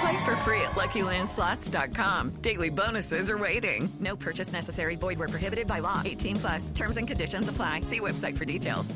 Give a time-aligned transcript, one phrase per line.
[0.00, 2.30] Play for free at LuckyLandSlots.com.
[2.42, 3.88] Daily bonuses are waiting.
[4.00, 4.96] No purchase necessary.
[4.96, 6.02] Void where prohibited by law.
[6.04, 6.70] 18 plus.
[6.70, 7.80] Terms and conditions apply.
[7.82, 8.94] See website for details.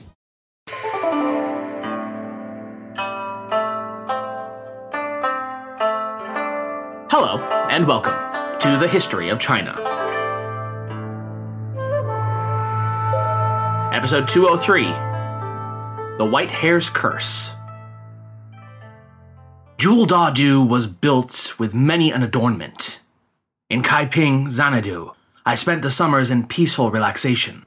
[7.10, 8.14] Hello, and welcome
[8.60, 9.72] to the History of China.
[13.92, 14.84] Episode 203
[16.18, 17.54] The White Hare's Curse.
[19.80, 23.00] Jewel Dadu was built with many an adornment.
[23.70, 25.12] In Kaiping, Xanadu,
[25.46, 27.64] I spent the summers in peaceful relaxation.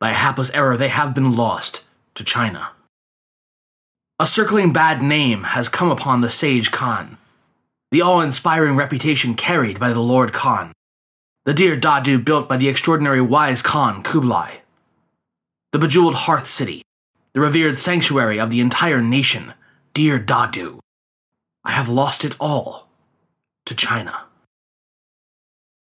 [0.00, 2.70] By a hapless error, they have been lost to China.
[4.18, 7.18] A circling bad name has come upon the sage Khan,
[7.92, 10.72] the awe inspiring reputation carried by the Lord Khan,
[11.44, 14.54] the dear Dadu built by the extraordinary wise Khan Kublai,
[15.70, 16.82] the bejeweled hearth city,
[17.32, 19.54] the revered sanctuary of the entire nation,
[19.94, 20.80] dear Dadu.
[21.68, 22.88] I have lost it all
[23.66, 24.24] to China.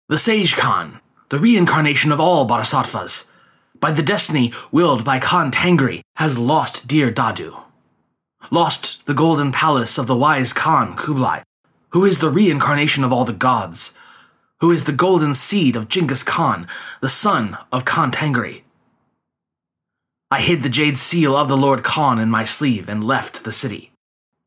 [0.10, 3.30] The Sage Khan, the reincarnation of all bodhisattvas,
[3.80, 7.62] by the destiny willed by Khan Tangri, has lost dear Dadu.
[8.50, 11.44] Lost the golden palace of the wise Khan Kublai,
[11.90, 13.96] who is the reincarnation of all the gods,
[14.62, 16.68] who is the golden seed of Genghis Khan,
[17.02, 18.64] the son of Khan Tangri.
[20.32, 23.52] I hid the jade seal of the Lord Khan in my sleeve and left the
[23.52, 23.92] city.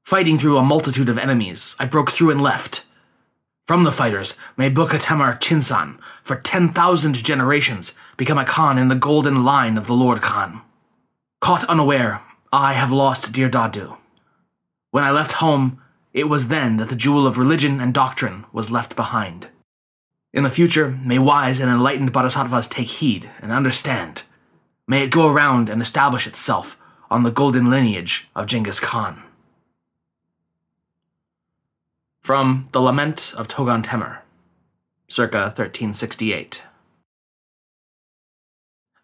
[0.05, 2.84] Fighting through a multitude of enemies, I broke through and left.
[3.67, 9.45] From the fighters, may Bukatemar Chinsan, for 10,000 generations, become a Khan in the golden
[9.45, 10.62] line of the Lord Khan.
[11.41, 12.21] Caught unaware,
[12.53, 13.97] I have lost dear Dadu.
[14.91, 15.81] When I left home,
[16.12, 19.47] it was then that the jewel of religion and doctrine was left behind.
[20.32, 24.22] In the future, may wise and enlightened bodhisattvas take heed and understand.
[24.88, 29.22] May it go around and establish itself on the golden lineage of Genghis Khan.
[32.22, 34.19] From The Lament of Toghon Temür,
[35.08, 36.62] circa 1368.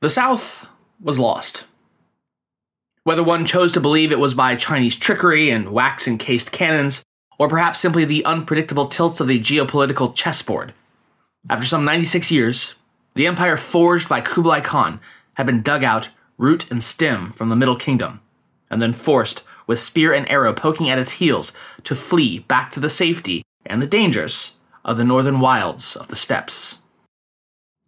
[0.02, 0.68] The South
[1.00, 1.66] was lost.
[3.04, 7.04] Whether one chose to believe it was by Chinese trickery and wax encased cannons,
[7.38, 10.74] or perhaps simply the unpredictable tilts of the geopolitical chessboard.
[11.48, 12.74] After some 96 years,
[13.14, 15.00] the empire forged by Kublai Khan
[15.34, 18.20] had been dug out, root and stem, from the Middle Kingdom,
[18.68, 21.52] and then forced with spear and arrow poking at its heels,
[21.84, 26.16] to flee back to the safety and the dangers of the northern wilds of the
[26.16, 26.82] steppes.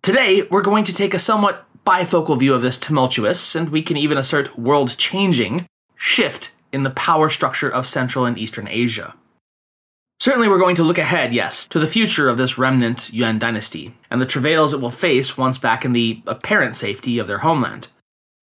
[0.03, 3.97] Today, we're going to take a somewhat bifocal view of this tumultuous, and we can
[3.97, 5.67] even assert world changing,
[5.97, 9.15] shift in the power structure of Central and Eastern Asia.
[10.21, 13.95] Certainly, we're going to look ahead, yes, to the future of this remnant Yuan dynasty,
[14.11, 17.89] and the travails it will face once back in the apparent safety of their homeland.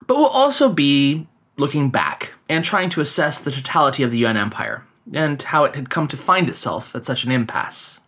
[0.07, 1.27] But we'll also be
[1.57, 5.75] looking back and trying to assess the totality of the Yuan Empire and how it
[5.75, 7.99] had come to find itself at such an impasse.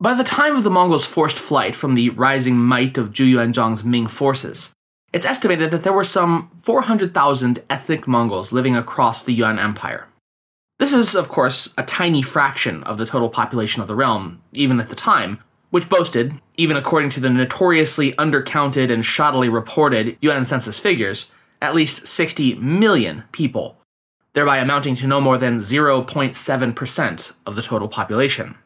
[0.00, 3.84] By the time of the Mongols' forced flight from the rising might of Zhu Yuanzhang's
[3.84, 4.72] Ming forces,
[5.12, 10.06] it's estimated that there were some 400,000 ethnic Mongols living across the Yuan Empire.
[10.78, 14.80] This is, of course, a tiny fraction of the total population of the realm, even
[14.80, 20.46] at the time, which boasted, even according to the notoriously undercounted and shoddily reported Yuan
[20.46, 23.76] census figures, at least 60 million people,
[24.32, 28.56] thereby amounting to no more than 0.7% of the total population.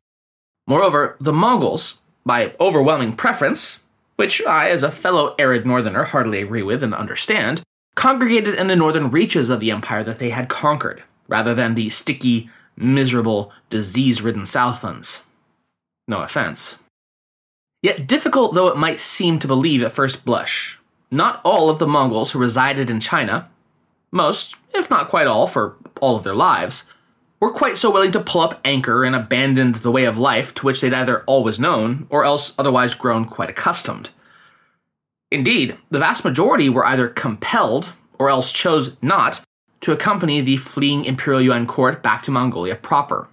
[0.67, 3.83] Moreover, the Mongols, by overwhelming preference,
[4.17, 7.63] which I, as a fellow arid northerner, hardly agree with and understand,
[7.95, 11.91] congregated in the northern reaches of the empire that they had conquered, rather than the
[11.91, 15.25] sticky, miserable, disease ridden southlands.
[16.07, 16.83] No offense.
[17.83, 20.79] Yet, difficult though it might seem to believe at first blush,
[21.11, 23.49] not all of the Mongols who resided in China,
[24.11, 26.91] most, if not quite all, for all of their lives,
[27.41, 30.65] were quite so willing to pull up anchor and abandon the way of life to
[30.65, 34.11] which they'd either always known or else otherwise grown quite accustomed.
[35.31, 39.43] Indeed, the vast majority were either compelled or else chose not
[39.81, 43.29] to accompany the fleeing Imperial Yuan court back to Mongolia proper.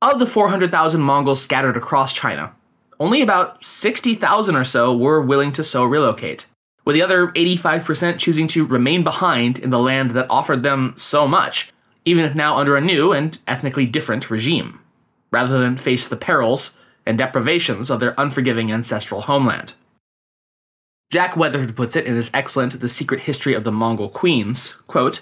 [0.00, 2.54] Of the 400,000 Mongols scattered across China,
[3.00, 6.46] only about 60,000 or so were willing to so relocate
[6.88, 11.28] with the other 85% choosing to remain behind in the land that offered them so
[11.28, 11.70] much,
[12.06, 14.80] even if now under a new and ethnically different regime,
[15.30, 19.74] rather than face the perils and deprivations of their unforgiving ancestral homeland.
[21.10, 25.20] Jack Weatherford puts it in his excellent The Secret History of the Mongol Queens quote,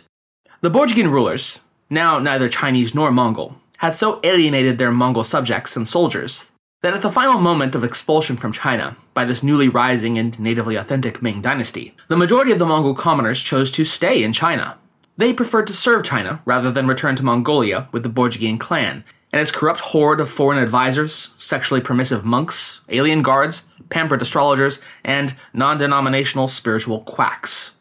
[0.61, 1.59] The Borjigin rulers,
[1.91, 6.53] now neither Chinese nor Mongol, had so alienated their Mongol subjects and soldiers
[6.83, 10.77] that at the final moment of expulsion from China by this newly rising and natively
[10.77, 14.79] authentic Ming dynasty, the majority of the Mongol commoners chose to stay in China.
[15.17, 19.41] They preferred to serve China rather than return to Mongolia with the Borjigin clan and
[19.41, 25.79] its corrupt horde of foreign advisors, sexually permissive monks, alien guards, pampered astrologers, and non
[25.79, 27.73] denominational spiritual quacks.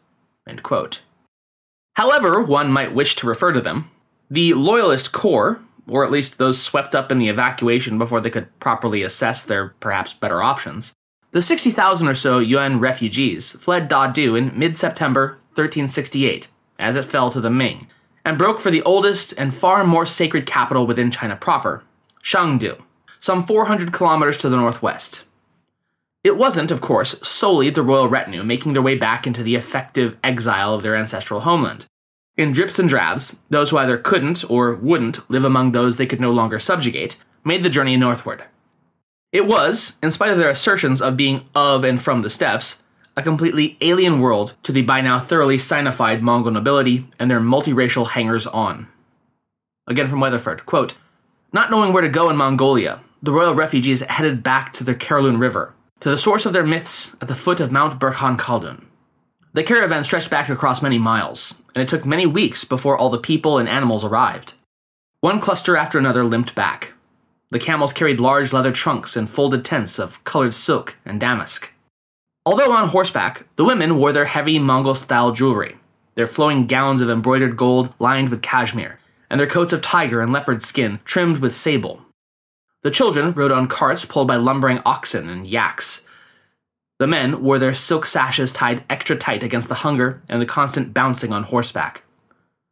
[1.94, 3.90] However, one might wish to refer to them.
[4.30, 8.58] The Loyalist Corps, or at least those swept up in the evacuation before they could
[8.60, 10.92] properly assess their perhaps better options,
[11.32, 16.48] the 60,000 or so Yuan refugees fled Dadu in mid September 1368,
[16.78, 17.88] as it fell to the Ming,
[18.24, 21.82] and broke for the oldest and far more sacred capital within China proper,
[22.22, 22.80] Shangdu,
[23.20, 25.24] some 400 kilometers to the northwest.
[26.24, 30.16] It wasn't, of course, solely the royal retinue making their way back into the effective
[30.24, 31.86] exile of their ancestral homeland.
[32.36, 36.20] In drips and drabs, those who either couldn't or wouldn't live among those they could
[36.20, 38.44] no longer subjugate made the journey northward.
[39.32, 42.82] It was, in spite of their assertions of being of and from the steppes,
[43.16, 48.08] a completely alien world to the by now thoroughly Sinified Mongol nobility and their multiracial
[48.08, 48.88] hangers on.
[49.86, 50.98] Again from Weatherford, quote,
[51.52, 55.40] Not knowing where to go in Mongolia, the royal refugees headed back to the Karaluun
[55.40, 58.85] River, to the source of their myths at the foot of Mount Burkhan Khaldun.
[59.56, 63.16] The caravan stretched back across many miles, and it took many weeks before all the
[63.16, 64.52] people and animals arrived.
[65.20, 66.92] One cluster after another limped back.
[67.50, 71.72] The camels carried large leather trunks and folded tents of colored silk and damask.
[72.44, 75.76] Although on horseback, the women wore their heavy Mongol style jewelry,
[76.16, 79.00] their flowing gowns of embroidered gold lined with cashmere,
[79.30, 82.04] and their coats of tiger and leopard skin trimmed with sable.
[82.82, 86.05] The children rode on carts pulled by lumbering oxen and yaks.
[86.98, 90.94] The men wore their silk sashes tied extra tight against the hunger and the constant
[90.94, 92.04] bouncing on horseback.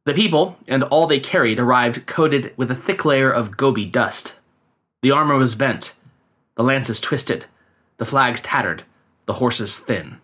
[0.07, 4.39] The people and all they carried arrived coated with a thick layer of gobi dust.
[5.03, 5.95] The armor was bent,
[6.57, 7.47] the lances twisted,
[7.99, 8.85] the flags tattered,
[9.27, 10.19] the horses thin.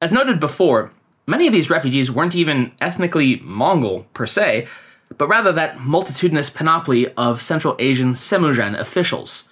[0.00, 0.92] As noted before,
[1.26, 4.66] many of these refugees weren't even ethnically Mongol per se,
[5.16, 9.47] but rather that multitudinous panoply of Central Asian Semujan officials.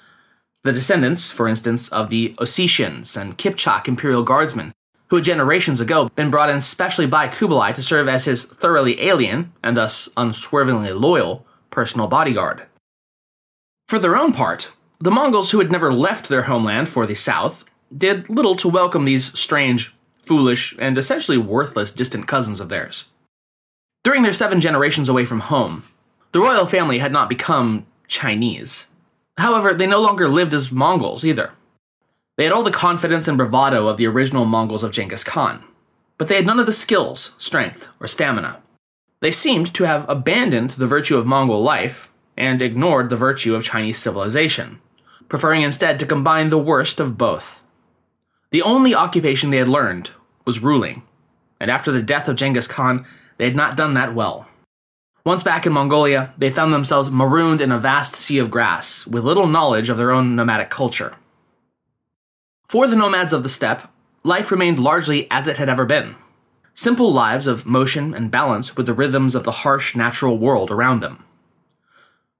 [0.66, 4.72] The descendants, for instance, of the Ossetians and Kipchak imperial guardsmen,
[5.06, 9.00] who had generations ago been brought in specially by Kublai to serve as his thoroughly
[9.00, 12.66] alien, and thus unswervingly loyal, personal bodyguard.
[13.86, 17.64] For their own part, the Mongols who had never left their homeland for the south
[17.96, 23.04] did little to welcome these strange, foolish, and essentially worthless distant cousins of theirs.
[24.02, 25.84] During their seven generations away from home,
[26.32, 28.88] the royal family had not become Chinese.
[29.38, 31.52] However, they no longer lived as Mongols either.
[32.36, 35.64] They had all the confidence and bravado of the original Mongols of Genghis Khan,
[36.18, 38.60] but they had none of the skills, strength, or stamina.
[39.20, 43.64] They seemed to have abandoned the virtue of Mongol life and ignored the virtue of
[43.64, 44.80] Chinese civilization,
[45.28, 47.62] preferring instead to combine the worst of both.
[48.50, 50.10] The only occupation they had learned
[50.44, 51.02] was ruling,
[51.58, 53.06] and after the death of Genghis Khan,
[53.38, 54.46] they had not done that well.
[55.26, 59.24] Once back in Mongolia, they found themselves marooned in a vast sea of grass, with
[59.24, 61.16] little knowledge of their own nomadic culture.
[62.68, 63.90] For the nomads of the steppe,
[64.22, 66.14] life remained largely as it had ever been
[66.76, 71.00] simple lives of motion and balance with the rhythms of the harsh natural world around
[71.00, 71.24] them.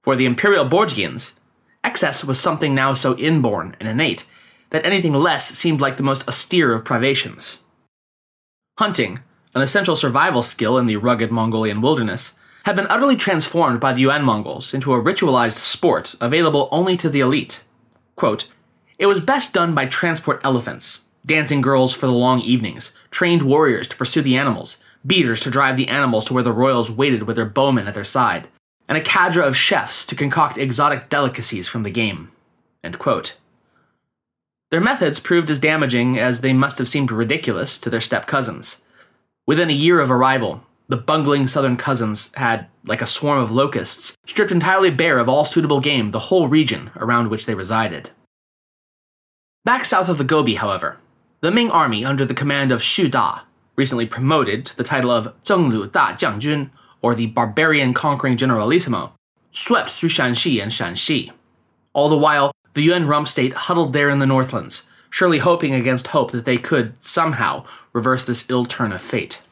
[0.03, 1.41] For the imperial Borjigins,
[1.83, 4.29] excess was something now so inborn and innate
[4.71, 7.65] that anything less seemed like the most austere of privations.
[8.79, 9.19] Hunting,
[9.57, 12.35] an essential survival skill in the rugged Mongolian wilderness,
[12.67, 17.09] had been utterly transformed by the Yuan Mongols into a ritualized sport available only to
[17.09, 17.63] the elite.
[18.17, 18.49] Quote,
[18.99, 23.87] it was best done by transport elephants, dancing girls for the long evenings, trained warriors
[23.87, 27.37] to pursue the animals, beaters to drive the animals to where the royals waited with
[27.37, 28.49] their bowmen at their side,
[28.89, 32.33] and a cadre of chefs to concoct exotic delicacies from the game.
[34.73, 38.85] Their methods proved as damaging as they must have seemed ridiculous to their step cousins.
[39.47, 44.17] Within a year of arrival, the bungling southern cousins had, like a swarm of locusts,
[44.27, 48.11] stripped entirely bare of all suitable game the whole region around which they resided.
[49.65, 50.99] Back south of the Gobi, however,
[51.41, 53.41] the Ming army under the command of Xu Da,
[53.75, 56.71] recently promoted to the title of Zhenglu Da Jiangjun,
[57.03, 59.13] or the barbarian conquering generalissimo,
[59.53, 61.31] swept through Shanxi and Shanxi.
[61.93, 66.09] All the while, the Yuan rump state huddled there in the Northlands, surely hoping against
[66.09, 69.43] hope that they could, somehow, reverse this ill turn of fate.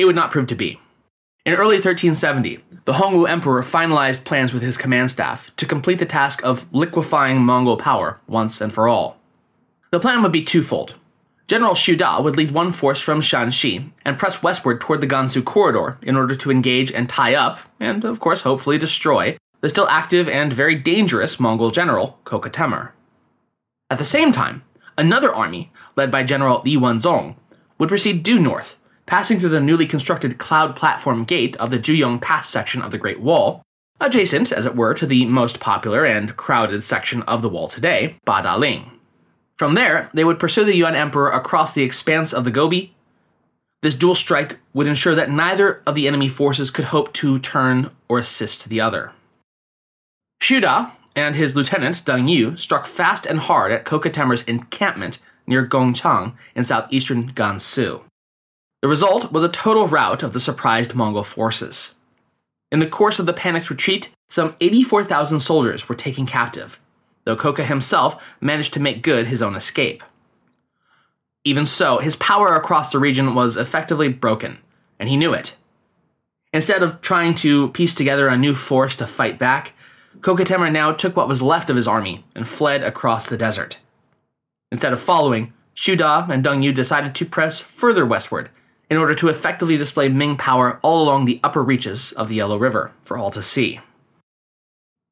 [0.00, 0.80] It would not prove to be.
[1.44, 6.06] In early 1370, the Hongwu Emperor finalized plans with his command staff to complete the
[6.06, 9.18] task of liquefying Mongol power once and for all.
[9.90, 10.94] The plan would be twofold.
[11.48, 15.44] General Xu Da would lead one force from Shanxi and press westward toward the Gansu
[15.44, 19.88] corridor in order to engage and tie up, and of course hopefully destroy, the still
[19.90, 22.92] active and very dangerous Mongol general, Köke Temür.
[23.90, 24.62] At the same time,
[24.96, 27.36] another army, led by General Li Wenzhong,
[27.76, 28.78] would proceed due north,
[29.10, 32.96] passing through the newly constructed cloud platform gate of the Juyong Pass section of the
[32.96, 33.60] Great Wall,
[34.00, 38.16] adjacent, as it were, to the most popular and crowded section of the wall today,
[38.24, 38.88] Badaling.
[39.58, 42.94] From there, they would pursue the Yuan Emperor across the expanse of the Gobi.
[43.82, 47.90] This dual strike would ensure that neither of the enemy forces could hope to turn
[48.08, 49.10] or assist the other.
[50.40, 55.18] Xu Da and his lieutenant Deng Yu struck fast and hard at Köke Temür's encampment
[55.48, 58.04] near Gongchang in southeastern Gansu.
[58.82, 61.96] The result was a total rout of the surprised Mongol forces.
[62.72, 66.80] In the course of the panicked retreat, some 84,000 soldiers were taken captive,
[67.24, 70.02] though Köke himself managed to make good his own escape.
[71.44, 74.58] Even so, his power across the region was effectively broken,
[74.98, 75.56] and he knew it.
[76.52, 79.74] Instead of trying to piece together a new force to fight back,
[80.20, 83.78] Köke Temür now took what was left of his army and fled across the desert.
[84.72, 88.48] Instead of following, Xu Da and Deng Yu decided to press further westward
[88.90, 92.58] in order to effectively display Ming power all along the upper reaches of the Yellow
[92.58, 93.80] River for all to see.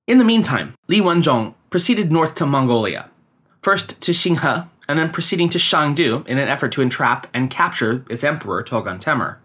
[0.09, 3.09] In the meantime, Li Wenzhong proceeded north to Mongolia,
[3.63, 8.05] first to Xinghe, and then proceeding to Shangdu in an effort to entrap and capture
[8.11, 9.37] its emperor Toghon Temür.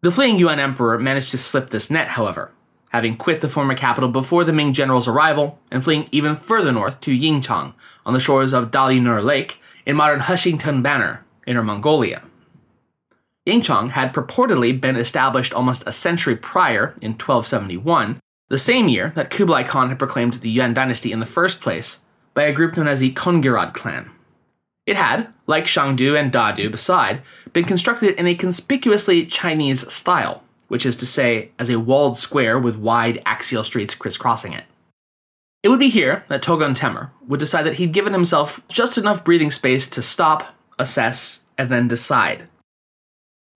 [0.00, 2.52] The fleeing Yuan emperor managed to slip this net, however,
[2.90, 7.00] having quit the former capital before the Ming general's arrival and fleeing even further north
[7.00, 7.74] to Yingchang
[8.06, 12.22] on the shores of Dalinur Lake in modern Hexigten Banner, Inner Mongolia.
[13.48, 19.30] Yingchang had purportedly been established almost a century prior in 1271 the same year that
[19.30, 22.00] Kublai Khan had proclaimed the Yuan dynasty in the first place
[22.34, 24.10] by a group known as the Kongirad clan.
[24.86, 30.86] It had, like Shangdu and Dadu beside, been constructed in a conspicuously Chinese style, which
[30.86, 34.64] is to say, as a walled square with wide axial streets crisscrossing it.
[35.62, 39.24] It would be here that Toghon Temür would decide that he'd given himself just enough
[39.24, 42.48] breathing space to stop, assess, and then decide.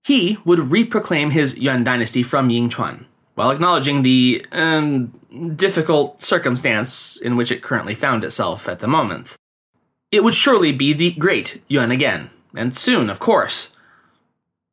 [0.04, 5.12] He would reproclaim his Yuan dynasty from Yingchang, while acknowledging the um,
[5.54, 9.36] difficult circumstance in which it currently found itself at the moment.
[10.10, 13.76] It would surely be the Great Yuan again, and soon, of course.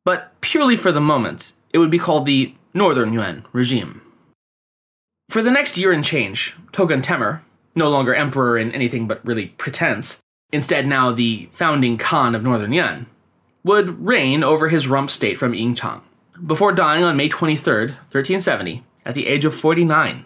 [0.04, 4.02] But purely for the moment, it would be called the Northern Yuan regime.
[5.28, 7.42] For the next year and change, Toghon Temür,
[7.76, 10.20] no longer emperor in anything but really pretense,
[10.52, 13.06] instead now the founding Khan of Northern Yuan,
[13.64, 16.02] would reign over his rump state from Yingchang
[16.46, 20.24] before dying on May 23, 1370, at the age of 49.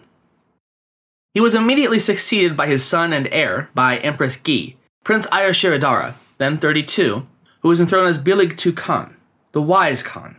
[1.33, 6.57] He was immediately succeeded by his son and heir by Empress Gi, Prince Ayurshiridara, then
[6.57, 7.27] 32,
[7.59, 9.17] who was enthroned as Biligtü Khan,
[9.51, 10.37] the Wise Khan.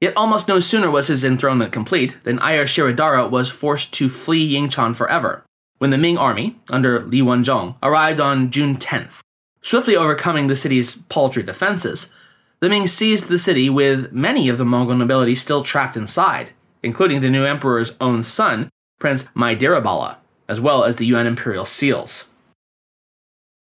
[0.00, 4.94] Yet almost no sooner was his enthronement complete than Ayurshiridara was forced to flee Yingchang
[4.94, 5.44] forever,
[5.78, 9.20] when the Ming army, under Li Wenzhong, arrived on June 10th.
[9.68, 12.14] Swiftly overcoming the city's paltry defenses,
[12.60, 17.20] the Ming seized the city with many of the Mongol nobility still trapped inside, including
[17.20, 20.16] the new emperor's own son, Prince Maidiribala,
[20.48, 22.30] as well as the Yuan imperial seals.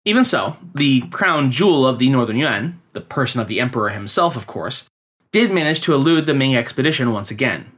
[0.05, 4.35] Even so, the crown jewel of the Northern Yuan, the person of the emperor himself,
[4.35, 4.87] of course,
[5.31, 7.71] did manage to elude the Ming expedition once again.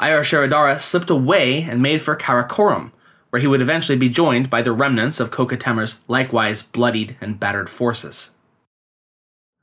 [0.00, 2.90] Ayurshiridara slipped away and made for Karakorum,
[3.32, 7.40] where he would eventually be joined by the remnants of Köke Temür's likewise bloodied and
[7.40, 8.34] battered forces.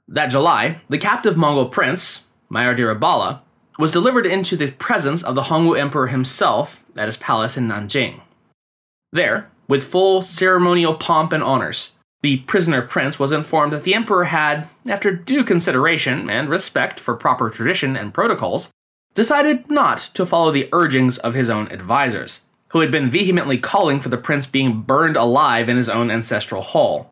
[0.07, 3.41] That July, the captive Mongol prince, Maidiribala,
[3.77, 8.21] was delivered into the presence of the Hongwu emperor himself at his palace in Nanjing.
[9.11, 11.91] There, with full ceremonial pomp and honors,
[12.23, 17.15] the prisoner prince was informed that the emperor had, after due consideration and respect for
[17.15, 18.71] proper tradition and protocols,
[19.13, 23.99] decided not to follow the urgings of his own advisers, who had been vehemently calling
[23.99, 27.11] for the prince being burned alive in his own ancestral hall.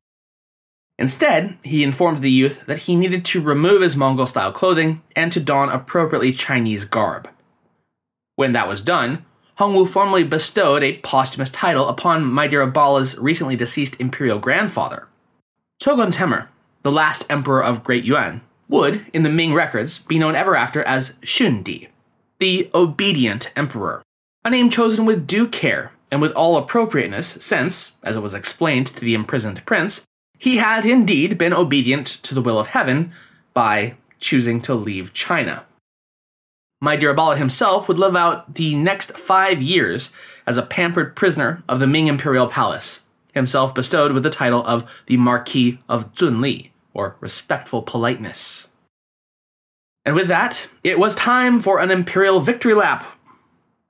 [1.00, 5.32] Instead, he informed the youth that he needed to remove his Mongol style clothing and
[5.32, 7.30] to don appropriately Chinese garb.
[8.36, 9.26] When that was done,
[9.60, 15.08] Hongwu formally bestowed a posthumous title upon Maidiribala's recently deceased imperial grandfather.
[15.82, 16.48] Toghon Temür,
[16.84, 20.84] the last emperor of Great Yuan, would, in the Ming records, be known ever after
[20.84, 21.88] as Shundi,
[22.40, 24.04] the obedient emperor,
[24.48, 28.88] a name chosen with due care and with all appropriateness since, as it was explained
[28.88, 30.06] to the imprisoned prince,
[30.40, 33.12] he had indeed been obedient to the will of heaven
[33.54, 35.66] by choosing to leave China.
[36.84, 40.14] Maidiribala himself would live out the next five years
[40.46, 44.90] as a pampered prisoner of the Ming imperial palace, himself bestowed with the title of
[45.08, 48.68] the Marquis of Zunli, or respectful politeness.
[50.06, 53.17] And with that, it was time for an imperial victory lap.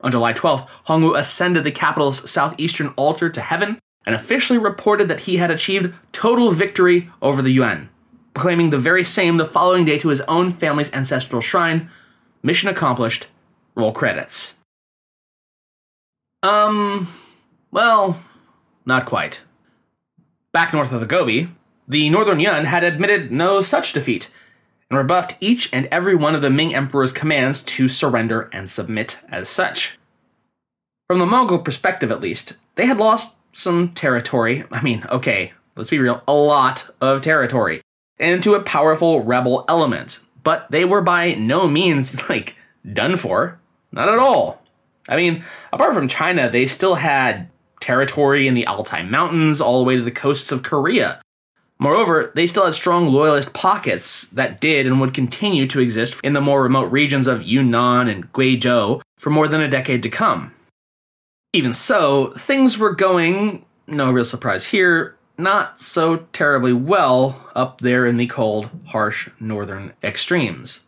[0.02, 5.22] On July 12th, Hongwu ascended the capital's southeastern altar to heaven and officially reported that
[5.22, 7.90] he had achieved total victory over the Yuan,
[8.34, 11.90] proclaiming the very same the following day to his own family's ancestral shrine.
[12.44, 13.28] Mission accomplished.
[13.76, 14.58] Roll credits.
[16.44, 17.08] Um,
[17.72, 18.22] well,
[18.86, 19.42] not quite.
[20.54, 21.50] Back north of the Gobi,
[21.88, 24.32] the Northern Yuan had admitted no such defeat
[24.90, 29.20] and rebuffed each and every one of the Ming Emperor's commands to surrender and submit
[29.30, 29.98] as such.
[31.08, 34.64] From the Mongol perspective, at least, they had lost some territory.
[34.72, 37.82] I mean, okay, let's be real, a lot of territory,
[38.20, 40.20] into a powerful rebel element.
[40.44, 42.56] But they were by no means, like,
[42.92, 43.60] done for.
[43.92, 44.62] Not at all.
[45.10, 49.86] I mean, apart from China, they still had territory in the Altai Mountains all the
[49.86, 51.22] way to the coasts of Korea.
[51.80, 56.34] Moreover, they still had strong loyalist pockets that did and would continue to exist in
[56.34, 60.54] the more remote regions of Yunnan and Guizhou for more than a decade to come.
[61.54, 68.06] Even so, things were going, no real surprise here, not so terribly well up there
[68.06, 70.86] in the cold, harsh northern extremes.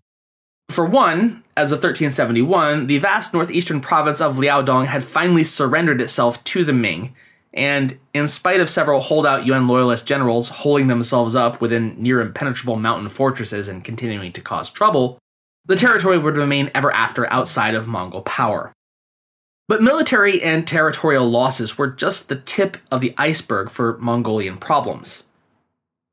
[0.69, 6.43] For one, as of 1371, the vast northeastern province of Liaodong had finally surrendered itself
[6.45, 7.15] to the Ming,
[7.53, 12.75] and in spite of several holdout Yuan loyalist generals holding themselves up within near impenetrable
[12.75, 15.17] mountain fortresses and continuing to cause trouble,
[15.65, 18.71] the territory would remain ever after outside of Mongol power.
[19.67, 25.25] But military and territorial losses were just the tip of the iceberg for Mongolian problems.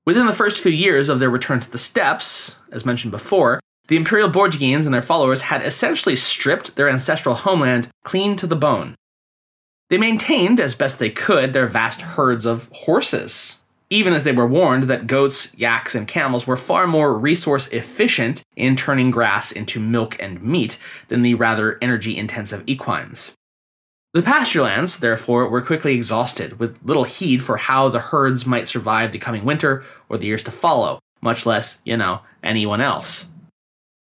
[0.04, 3.96] Within the first few years of their return to the steppes, as mentioned before, the
[3.96, 8.94] imperial Borjigins and their followers had essentially stripped their ancestral homeland clean to the bone.
[9.88, 14.46] They maintained, as best they could, their vast herds of horses, even as they were
[14.46, 19.78] warned that goats, yaks, and camels were far more resource efficient in turning grass into
[19.78, 23.32] milk and meat than the rather energy intensive equines.
[24.12, 28.66] The pasture lands, therefore, were quickly exhausted, with little heed for how the herds might
[28.66, 33.26] survive the coming winter or the years to follow, much less, you know, anyone else.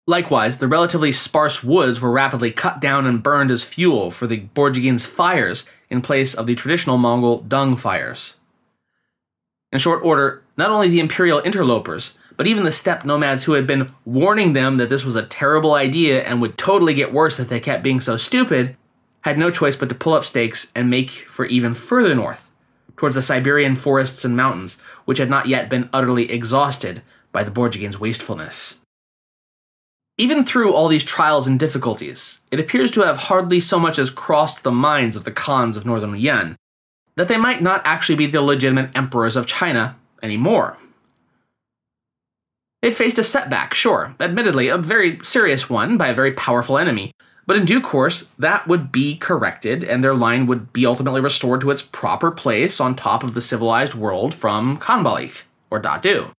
[0.07, 4.41] Likewise, the relatively sparse woods were rapidly cut down and burned as fuel for the
[4.41, 8.39] Borjigins' fires in place of the traditional Mongol dung fires.
[9.73, 13.67] In short order, not only the imperial interlopers, but even the steppe nomads who had
[13.67, 17.49] been warning them that this was a terrible idea and would totally get worse if
[17.49, 18.77] they kept being so stupid,
[19.23, 22.53] had no choice but to pull up stakes and make for even further north,
[22.97, 27.01] towards the Siberian forests and mountains, which had not yet been utterly exhausted
[27.33, 28.81] by the Borjigins' wastefulness.
[30.17, 34.11] Even through all these trials and difficulties, it appears to have hardly so much as
[34.11, 36.57] crossed the minds of the Khans of northern Yuan
[37.17, 40.77] that they might not actually be the legitimate emperors of China anymore.
[42.81, 47.11] They'd faced a setback, sure, admittedly a very serious one by a very powerful enemy,
[47.47, 51.61] but in due course, that would be corrected and their line would be ultimately restored
[51.63, 56.31] to its proper place on top of the civilized world from Khanbalik, or Dadu.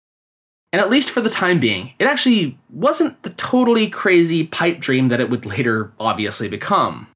[0.75, 5.07] And at least for the time being, it actually wasn't the totally crazy pipe dream
[5.07, 7.07] that it would later obviously become.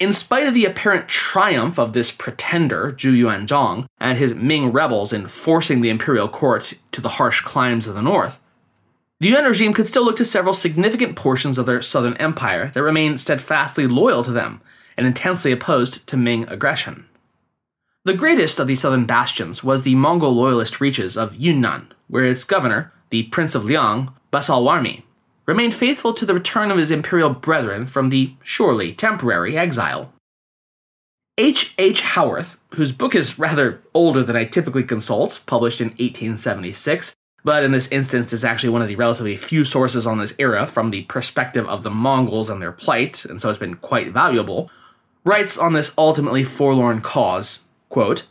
[0.00, 5.12] In spite of the apparent triumph of this pretender, Zhu Yuanzhang, and his Ming rebels
[5.12, 8.40] in forcing the imperial court to the harsh climes of the north,
[9.20, 12.82] the Yuan regime could still look to several significant portions of their southern empire that
[12.82, 14.60] remained steadfastly loyal to them
[14.96, 17.06] and intensely opposed to Ming aggression.
[18.04, 22.42] The greatest of these southern bastions was the Mongol loyalist reaches of Yunnan, where its
[22.42, 25.04] governor, the Prince of Liang, Basalawarmi,
[25.46, 30.12] remained faithful to the return of his imperial brethren from the surely temporary exile.
[31.38, 31.74] H.
[31.78, 32.02] H.
[32.02, 37.70] Howorth, whose book is rather older than I typically consult, published in 1876, but in
[37.70, 41.02] this instance is actually one of the relatively few sources on this era from the
[41.02, 44.72] perspective of the Mongols and their plight, and so it's been quite valuable,
[45.22, 47.60] writes on this ultimately forlorn cause
[47.92, 48.22] Quote,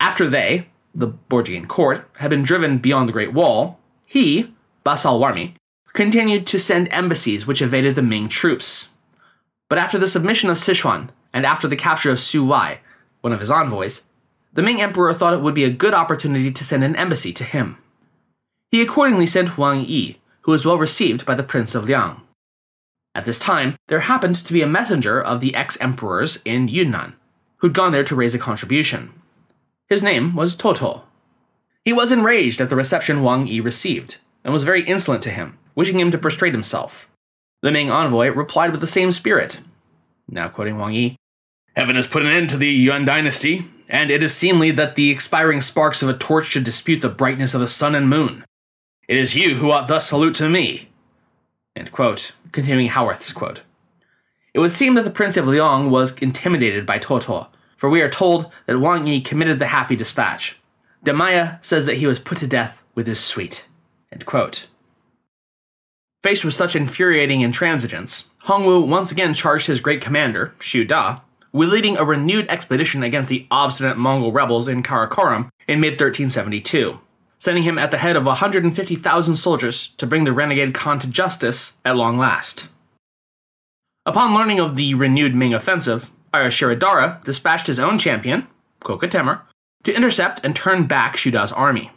[0.00, 4.52] After they, the Borjigin court, had been driven beyond the Great Wall, he,
[4.84, 5.54] Basalawarmi,
[5.92, 8.88] continued to send embassies which evaded the Ming troops.
[9.68, 12.80] But after the submission of Sichuan, and after the capture of Su Wai,
[13.20, 14.08] one of his envoys,
[14.52, 17.44] the Ming emperor thought it would be a good opportunity to send an embassy to
[17.44, 17.78] him.
[18.72, 22.20] He accordingly sent Wang Yi, who was well received by the Prince of Liang.
[23.14, 27.14] At this time, there happened to be a messenger of the ex emperors in Yunnan,
[27.62, 29.12] who'd gone there to raise a contribution.
[29.88, 31.04] His name was Toto.
[31.84, 35.58] He was enraged at the reception Wang Yi received, and was very insolent to him,
[35.74, 37.08] wishing him to prostrate himself.
[37.62, 39.60] The Ming envoy replied with the same spirit.
[40.28, 41.16] Now quoting Wang Yi
[41.76, 45.10] Heaven has put an end to the Yuan dynasty, and it is seemly that the
[45.10, 48.44] expiring sparks of a torch should dispute the brightness of the sun and moon.
[49.08, 50.88] It is you who ought thus salute to me.
[51.76, 52.32] End quote.
[52.50, 53.62] Continuing Howorth's quote.
[54.54, 57.48] It would seem that the Prince of Liang was intimidated by Toto,
[57.82, 60.60] for we are told that Wang Yi committed the happy dispatch.
[61.02, 63.66] De Mailla says that he was put to death with his suite.
[66.22, 71.72] Faced with such infuriating intransigence, Hongwu once again charged his great commander, Xu Da, with
[71.72, 77.00] leading a renewed expedition against the obstinate Mongol rebels in Karakorum in mid 1372,
[77.40, 81.78] sending him at the head of 150,000 soldiers to bring the renegade Khan to justice
[81.84, 82.68] at long last.
[84.06, 88.46] Upon learning of the renewed Ming offensive, Ayurshiridara dispatched his own champion,
[88.80, 89.42] Köke Temür,
[89.84, 91.90] to intercept and turn back Xu Da's army.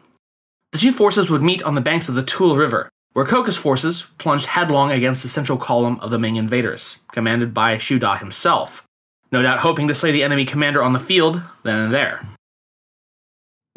[0.71, 4.07] The two forces would meet on the banks of the Tuol River, where Köke's forces
[4.17, 8.85] plunged headlong against the central column of the Ming invaders, commanded by Xu Da himself,
[9.31, 12.25] no doubt hoping to slay the enemy commander on the field then and there.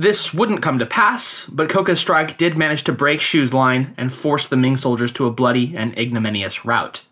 [0.00, 4.12] This wouldn't come to pass, but Köke's strike did manage to break Xu's line and
[4.12, 7.04] force the Ming soldiers to a bloody and ignominious rout.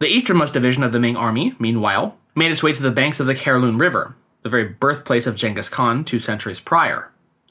[0.00, 3.26] The easternmost division of the Ming army, meanwhile, made its way to the banks of
[3.26, 7.10] the Kherloon River, the very birthplace of Genghis Khan two centuries prior.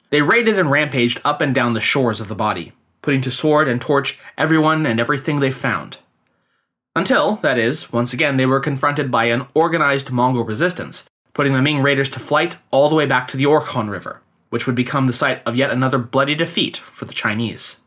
[0.09, 3.67] They raided and rampaged up and down the shores of the body, putting to sword
[3.67, 5.97] and torch everyone and everything they found.
[6.95, 11.61] Until, that is, once again they were confronted by an organized Mongol resistance, putting the
[11.61, 15.07] Ming raiders to flight all the way back to the Orkhon River, which would become
[15.07, 17.82] the site of yet another bloody defeat for the Chinese.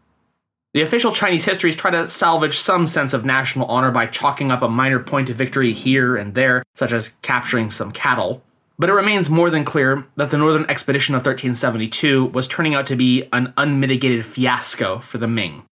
[0.77, 4.61] The official Chinese histories try to salvage some sense of national honor by chalking up
[4.61, 8.43] a minor point of victory here and there, such as capturing some cattle,
[8.79, 12.85] but it remains more than clear that the Northern Expedition of 1372 was turning out
[12.89, 15.65] to be an unmitigated fiasco for the Ming.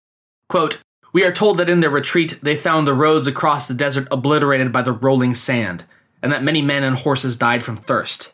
[0.49, 0.81] Quote,
[1.13, 4.73] we are told that in their retreat they found the roads across the desert obliterated
[4.73, 5.85] by the rolling sand,
[6.23, 8.33] and that many men and horses died from thirst.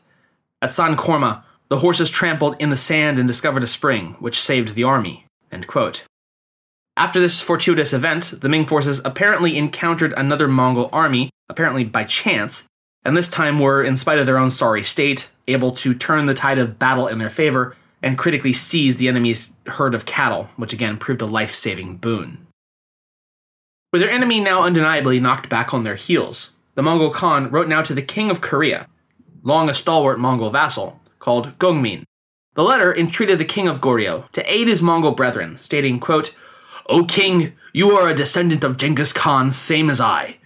[0.62, 4.76] At San Korma, the horses trampled in the sand and discovered a spring, which saved
[4.76, 5.26] the army.
[7.00, 12.66] After this fortuitous event, the Ming forces apparently encountered another Mongol army, apparently by chance,
[13.06, 16.34] and this time were, in spite of their own sorry state, able to turn the
[16.34, 20.74] tide of battle in their favor and critically seize the enemy's herd of cattle, which
[20.74, 22.46] again proved a life saving boon.
[23.94, 27.80] With their enemy now undeniably knocked back on their heels, the Mongol Khan wrote now
[27.80, 28.86] to the King of Korea,
[29.42, 32.02] long a stalwart Mongol vassal, called Gongmin.
[32.56, 36.36] The letter entreated the King of Goryeo to aid his Mongol brethren, stating, quote,
[36.90, 40.38] O king, you are a descendant of Genghis Khan, same as I.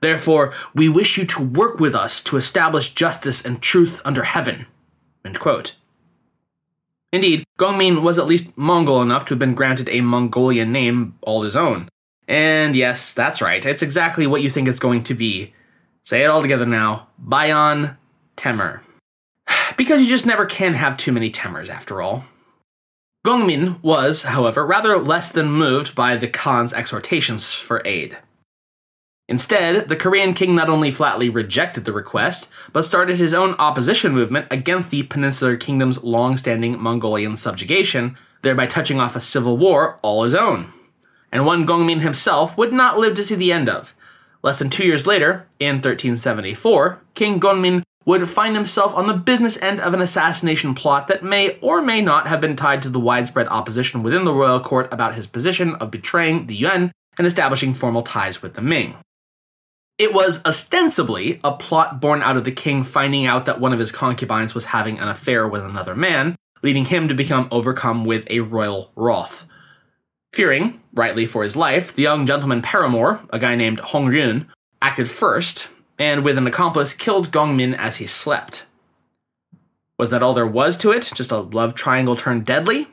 [0.00, 4.66] Therefore, we wish you to work with us to establish justice and truth under heaven.
[7.12, 11.42] Indeed, Gongmin was at least Mongol enough to have been granted a Mongolian name all
[11.42, 11.88] his own.
[12.26, 15.54] And yes, that's right, it's exactly what you think it's going to be.
[16.04, 17.96] Say it all together now Bayan
[18.36, 18.80] Temür.
[19.76, 22.24] Because you just never can have too many Temürs, after all.
[23.24, 28.18] Gongmin was, however, rather less than moved by the Khan's exhortations for aid.
[29.28, 34.12] Instead, the Korean king not only flatly rejected the request, but started his own opposition
[34.12, 40.00] movement against the Peninsular Kingdom's long standing Mongolian subjugation, thereby touching off a civil war
[40.02, 40.66] all his own.
[41.30, 43.94] And one Gongmin himself would not live to see the end of.
[44.42, 49.60] Less than two years later, in 1374, King Gongmin would find himself on the business
[49.62, 53.00] end of an assassination plot that may or may not have been tied to the
[53.00, 57.74] widespread opposition within the royal court about his position of betraying the Yuan and establishing
[57.74, 58.96] formal ties with the Ming.
[59.98, 63.78] It was ostensibly a plot born out of the king finding out that one of
[63.78, 68.26] his concubines was having an affair with another man, leading him to become overcome with
[68.30, 69.46] a royal wrath.
[70.32, 74.46] Fearing, rightly for his life, the young gentleman paramour, a guy named Hong Ryun,
[74.80, 75.68] acted first,
[76.02, 78.66] and with an accomplice killed Gongmin as he slept.
[80.00, 81.12] Was that all there was to it?
[81.14, 82.88] Just a love triangle turned deadly?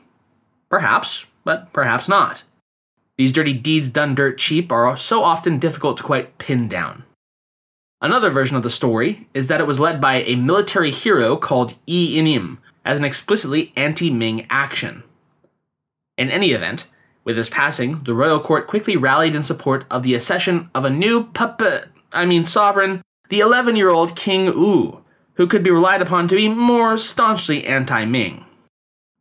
[0.68, 2.44] Perhaps, but perhaps not.
[3.18, 7.02] These dirty deeds done dirt cheap are so often difficult to quite pin down.
[8.00, 11.74] Another version of the story is that it was led by a military hero called
[11.86, 15.02] Yi Inim as an explicitly anti Ming action.
[16.16, 16.86] In any event,
[17.24, 20.90] with his passing, the royal court quickly rallied in support of the accession of a
[20.90, 26.02] new puppet, I mean sovereign, the 11 year old King Wu, who could be relied
[26.02, 28.44] upon to be more staunchly anti Ming.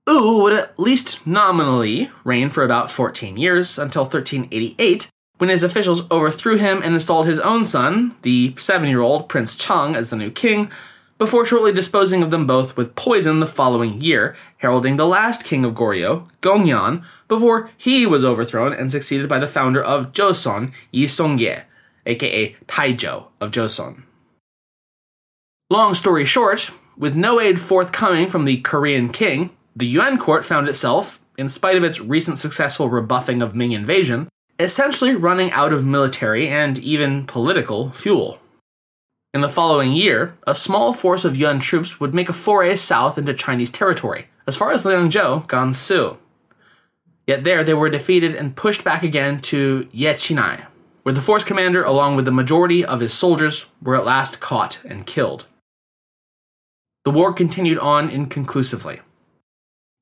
[0.08, 6.10] Wu would at least nominally reign for about 14 years until 1388, when his officials
[6.12, 10.16] overthrew him and installed his own son, the seven year old Prince Chang, as the
[10.16, 10.72] new king,
[11.20, 15.66] before shortly disposing of them both with poison the following year, heralding the last king
[15.66, 21.06] of Goryeo, Gongyang, before he was overthrown and succeeded by the founder of Joseon, Yi
[21.06, 21.66] Seong-gye,
[22.06, 24.04] aka Taizhou of Joseon.
[25.70, 30.68] Long story short, with no aid forthcoming from the Korean king, the Yuan court found
[30.68, 34.28] itself, in spite of its recent successful rebuffing of Ming invasion,
[34.60, 38.40] essentially running out of military and even political fuel.
[39.34, 43.18] In the following year, a small force of Yuan troops would make a foray south
[43.18, 46.18] into Chinese territory, as far as Liangzhou, Gansu.
[47.28, 50.66] Yet there they were defeated and pushed back again to Yechinai,
[51.04, 54.84] where the force commander, along with the majority of his soldiers, were at last caught
[54.86, 55.46] and killed.
[57.06, 59.02] The war continued on inconclusively.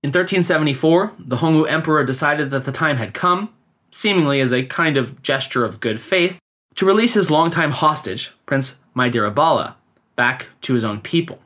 [0.04, 3.54] In 1374, the Hongwu emperor decided that the time had come,
[3.92, 6.40] seemingly as a kind of gesture of good faith,
[6.76, 9.76] to release his longtime hostage, Prince Maidiribala,
[10.16, 11.40] back to his own people.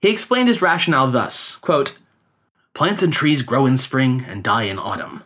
[0.00, 1.96] He explained his rationale thus quote,
[2.74, 5.22] Plants and trees grow in spring and die in autumn.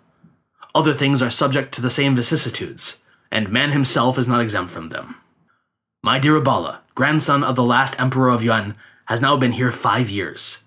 [0.75, 4.89] Other things are subject to the same vicissitudes, and man himself is not exempt from
[4.89, 5.17] them.
[6.05, 8.75] Maidiribala, grandson of the last emperor of Yuan,
[9.07, 10.63] has now been here five years.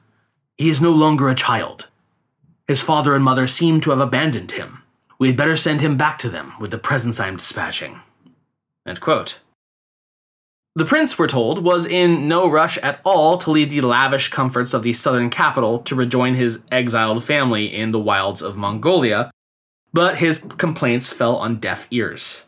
[0.57, 1.89] He is no longer a child.
[2.67, 4.83] His father and mother seem to have abandoned him.
[5.17, 7.99] We had better send him back to them with the presents I am dispatching.
[10.75, 14.73] The prince, we're told, was in no rush at all to leave the lavish comforts
[14.73, 19.31] of the southern capital to rejoin his exiled family in the wilds of Mongolia,
[19.95, 22.43] but his complaints fell on deaf ears.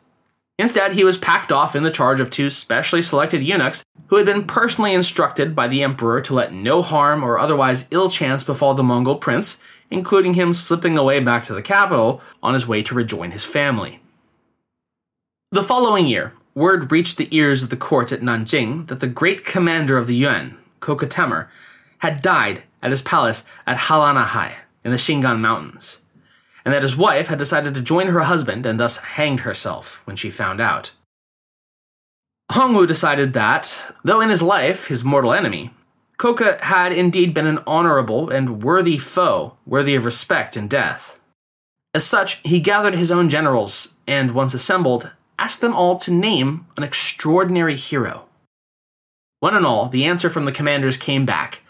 [0.59, 4.25] Instead, he was packed off in the charge of two specially selected eunuchs who had
[4.25, 8.73] been personally instructed by the emperor to let no harm or otherwise ill chance befall
[8.73, 12.93] the Mongol prince, including him slipping away back to the capital on his way to
[12.93, 14.01] rejoin his family.
[15.51, 19.45] The following year, word reached the ears of the court at Nanjing that the great
[19.45, 21.47] commander of the Yuan, Köke
[21.99, 24.51] had died at his palace at Halanahai
[24.83, 26.01] in the Shingan Mountains,
[26.67, 30.17] and that his wife had decided to join her husband and thus hanged herself when
[30.17, 30.91] she found out.
[32.51, 35.73] Hongwu decided that, though in his life his mortal enemy,
[36.19, 41.17] Köke had indeed been an honorable and worthy foe, worthy of respect in death.
[41.93, 46.65] As such, he gathered his own generals and, once assembled, asked them all to name
[46.75, 48.25] an extraordinary hero.
[49.39, 51.61] One and all, the answer from the commanders came back.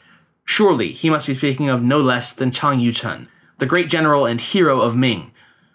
[0.44, 4.40] Surely he must be speaking of no less than Chang Yuchun, the great general and
[4.40, 5.32] hero of Ming,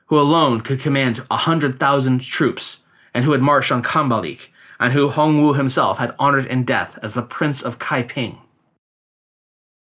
[0.07, 2.83] who alone could command a hundred thousand troops,
[3.15, 7.15] and who had marched on Khanbalik, and who Hongwu himself had honored in death as
[7.15, 8.39] the Prince of Kaiping.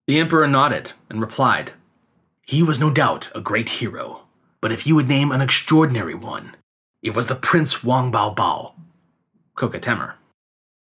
[0.07, 1.73] The emperor nodded and replied,
[2.43, 4.21] He was no doubt a great hero,
[4.59, 6.55] but if you would name an extraordinary one,
[7.01, 8.73] it was the Prince Wang Bao Bao,
[9.55, 10.13] Köke Temür.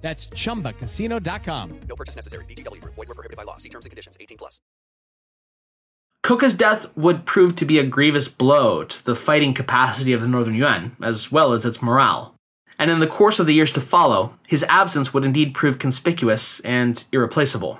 [0.00, 1.80] That's chumbacasino.com.
[1.88, 2.44] No purchase necessary.
[2.46, 2.94] VGW Group.
[2.94, 3.58] Void were prohibited by law.
[3.58, 4.16] See terms and conditions.
[4.18, 4.60] 18 plus.
[6.24, 10.28] Köke's death would prove to be a grievous blow to the fighting capacity of the
[10.28, 12.34] Northern Yuan, as well as its morale.
[12.78, 16.60] And in the course of the years to follow, his absence would indeed prove conspicuous
[16.60, 17.78] and irreplaceable.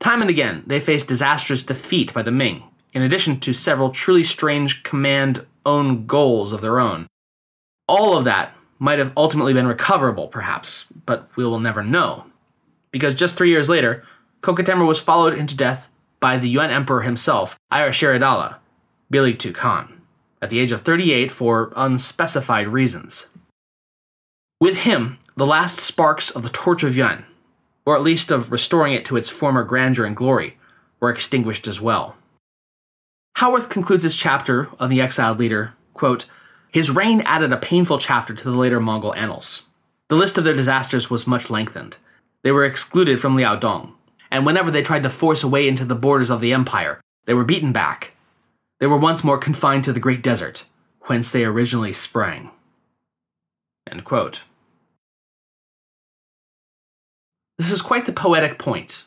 [0.00, 4.24] Time and again, they faced disastrous defeat by the Ming, in addition to several truly
[4.24, 7.06] strange command own goals of their own.
[7.86, 12.26] All of that might have ultimately been recoverable, perhaps, but we will never know.
[12.90, 14.02] Because just three years later,
[14.40, 18.58] Köke Temür was followed into death by the Yuan Emperor himself, Ayar
[19.08, 20.02] Bilig Khan,
[20.42, 23.28] at the age of 38 for unspecified reasons.
[24.60, 27.24] With him, the last sparks of the torch of Yuan,
[27.86, 30.56] or at least of restoring it to its former grandeur and glory,
[30.98, 32.16] were extinguished as well.
[33.38, 36.26] Howorth concludes his chapter on the exiled leader, quote,
[36.72, 39.64] his reign added a painful chapter to the later Mongol annals.
[40.08, 41.98] The list of their disasters was much lengthened.
[42.42, 43.92] They were excluded from Liaodong,
[44.30, 47.34] and whenever they tried to force a way into the borders of the empire, they
[47.34, 48.16] were beaten back.
[48.80, 50.64] They were once more confined to the great desert,
[51.02, 52.50] whence they originally sprang.
[57.58, 59.04] This is quite the poetic point.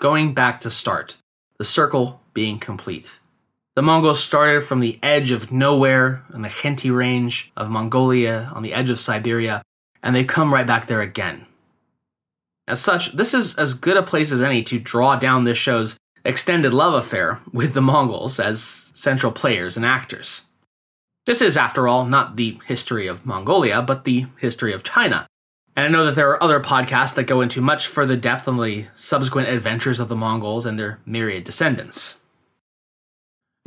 [0.00, 1.16] Going back to start,
[1.58, 3.18] the circle being complete.
[3.78, 8.64] The Mongols started from the edge of nowhere in the Khenti range of Mongolia on
[8.64, 9.62] the edge of Siberia,
[10.02, 11.46] and they come right back there again.
[12.66, 15.96] As such, this is as good a place as any to draw down this show's
[16.24, 18.60] extended love affair with the Mongols as
[18.94, 20.42] central players and actors.
[21.26, 25.28] This is, after all, not the history of Mongolia, but the history of China,
[25.76, 28.60] And I know that there are other podcasts that go into much further depth on
[28.60, 32.18] the subsequent adventures of the Mongols and their myriad descendants.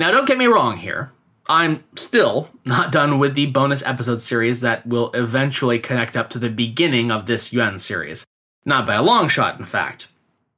[0.02, 1.12] Now, don't get me wrong here.
[1.48, 6.40] I'm still not done with the bonus episode series that will eventually connect up to
[6.40, 8.26] the beginning of this Yuan series.
[8.66, 10.08] Not by a long shot, in fact.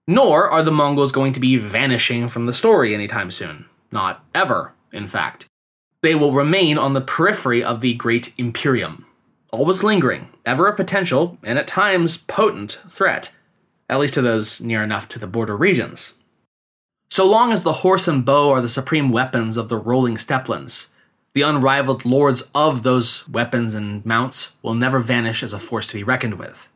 [0.08, 3.66] Nor are the Mongols going to be vanishing from the story anytime soon.
[3.92, 5.46] Not ever, in fact.
[6.04, 9.06] They will remain on the periphery of the Great Imperium,
[9.52, 13.36] always lingering, ever a potential, and at times potent, threat,
[13.90, 16.14] at least to those near enough to the border regions.
[17.10, 20.94] So long as the horse and bow are the supreme weapons of the rolling steppelands,
[21.34, 25.94] the unrivaled lords of those weapons and mounts will never vanish as a force to
[25.96, 26.70] be reckoned with.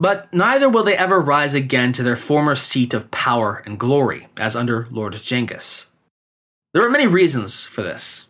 [0.00, 4.26] But neither will they ever rise again to their former seat of power and glory,
[4.36, 5.90] as under Lord Genghis.
[6.72, 8.28] There are many reasons for this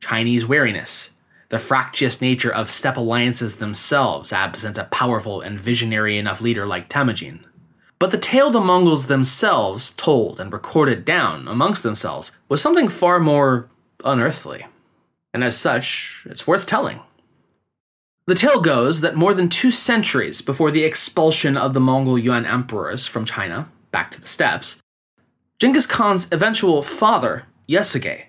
[0.00, 1.10] Chinese wariness,
[1.48, 6.88] the fractious nature of steppe alliances themselves, absent a powerful and visionary enough leader like
[6.88, 7.46] Temujin,
[7.98, 13.18] but the tale the Mongols themselves told and recorded down amongst themselves was something far
[13.18, 13.68] more
[14.04, 14.66] unearthly.
[15.34, 17.00] And as such, it's worth telling.
[18.26, 22.44] The tale goes that more than two centuries before the expulsion of the Mongol Yuan
[22.44, 24.82] emperors from China back to the steppes,
[25.58, 28.26] Genghis Khan's eventual father, Yesuge,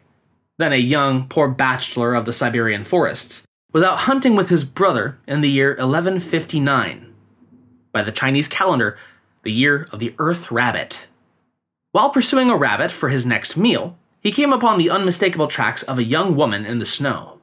[0.57, 5.19] then a young, poor bachelor of the Siberian forests, was out hunting with his brother
[5.27, 7.13] in the year 1159.
[7.91, 8.97] By the Chinese calendar,
[9.43, 11.07] the year of the Earth Rabbit.
[11.91, 15.97] While pursuing a rabbit for his next meal, he came upon the unmistakable tracks of
[15.97, 17.39] a young woman in the snow.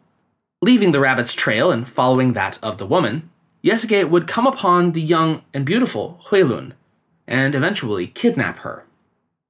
[0.63, 3.31] Leaving the rabbit's trail and following that of the woman,
[3.65, 6.73] Yesuge would come upon the young and beautiful Huilun
[7.27, 8.85] and eventually kidnap her,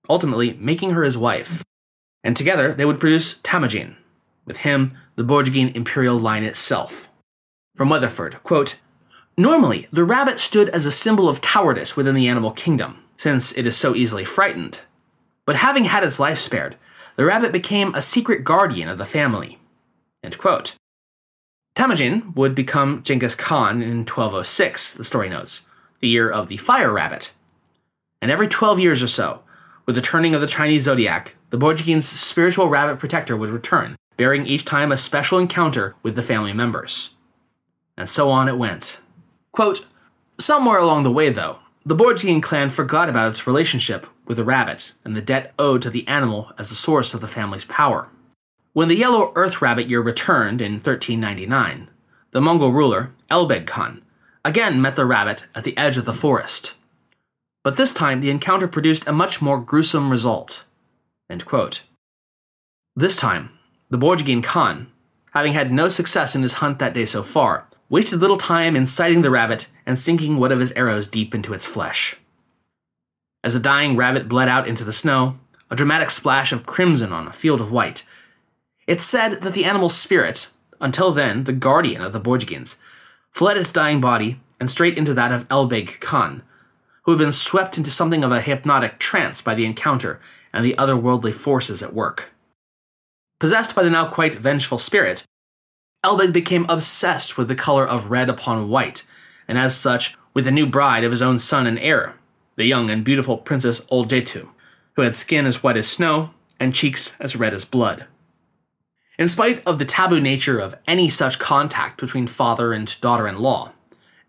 [0.09, 1.62] ultimately making her his wife.
[2.24, 3.96] And together they would produce Temujin,
[4.46, 7.11] with him the Borjigin imperial line itself.
[7.76, 8.80] From Weatherford, quote,
[9.38, 13.66] Normally, the rabbit stood as a symbol of cowardice within the animal kingdom, since it
[13.66, 14.81] is so easily frightened.
[15.44, 16.77] But having had its life spared,
[17.16, 19.59] the rabbit became a secret guardian of the family.
[21.75, 25.68] Temujin would become Genghis Khan in 1206, the story notes,
[26.01, 27.33] the year of the fire rabbit.
[28.22, 29.42] And every 12 years or so,
[29.85, 34.46] with the turning of the Chinese zodiac, the Borjigin's spiritual rabbit protector would return, bearing
[34.46, 37.14] each time a special encounter with the family members.
[37.99, 38.99] And so on it went.
[39.56, 39.86] Quote,
[40.38, 44.92] Somewhere along the way, though, the Borjigin clan forgot about its relationship with the rabbit
[45.02, 48.10] and the debt owed to the animal as the source of the family's power.
[48.74, 51.88] When the Yellow Earth Rabbit year returned in 1399,
[52.32, 54.02] the Mongol ruler, Elbeg Khan,
[54.44, 56.74] again met the rabbit at the edge of the forest.
[57.64, 60.64] But this time the encounter produced a much more gruesome result.
[62.94, 63.52] This time,
[63.88, 64.88] the Borjigin Khan,
[65.32, 68.87] having had no success in his hunt that day so far, wasted little time in
[68.87, 72.16] sighting the rabbit and sinking one of his arrows deep into its flesh.
[73.44, 75.38] As the dying rabbit bled out into the snow,
[75.70, 78.03] a dramatic splash of crimson on a field of white,
[78.87, 80.49] it said that the animal's spirit,
[80.81, 82.81] until then the guardian of the Borjigins,
[83.31, 86.42] fled its dying body and straight into that of Elbeg Khan,
[87.03, 90.20] who had been swept into something of a hypnotic trance by the encounter
[90.53, 92.31] and the otherworldly forces at work.
[93.38, 95.25] Possessed by the now quite vengeful spirit,
[96.06, 99.02] Elbeg became obsessed with the color of red upon white,
[99.48, 102.14] and as such, with the new bride of his own son and heir,
[102.54, 104.48] the young and beautiful Princess Oljeitu,
[104.94, 108.06] who had skin as white as snow and cheeks as red as blood.
[109.18, 113.40] In spite of the taboo nature of any such contact between father and daughter in
[113.40, 113.72] law,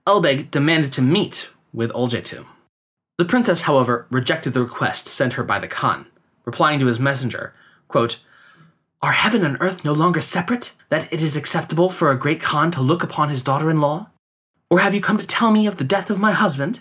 [0.08, 2.44] Elbeg demanded to meet with Oljeitu.
[3.20, 6.08] The princess, however, rejected the request sent her by the Khan,
[6.44, 7.54] replying to his messenger,
[7.88, 8.18] quote,
[9.02, 12.72] are heaven and earth no longer separate, that it is acceptable for a great Khan
[12.72, 14.10] to look upon his daughter in law?
[14.70, 16.80] Or have you come to tell me of the death of my husband?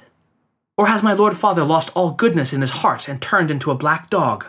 [0.79, 3.77] Or has my lord father lost all goodness in his heart and turned into a
[3.77, 4.47] black dog?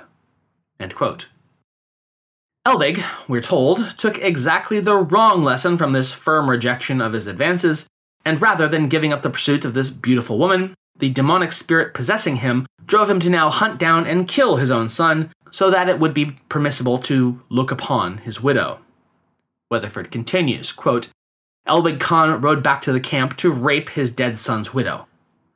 [2.65, 7.88] Elbeg, we're told, took exactly the wrong lesson from this firm rejection of his advances,
[8.25, 12.37] and rather than giving up the pursuit of this beautiful woman, the demonic spirit possessing
[12.37, 16.00] him drove him to now hunt down and kill his own son so that it
[16.00, 18.79] would be permissible to look upon his widow.
[19.69, 21.10] Weatherford continues, quote,
[21.67, 25.08] Elbeg Khan rode back to the camp to rape his dead son's widow.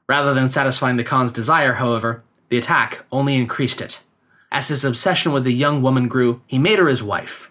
[0.10, 4.04] Rather than satisfying the Khan's desire, however, the attack only increased it.
[4.52, 7.50] As his obsession with the young woman grew, he made her his wife.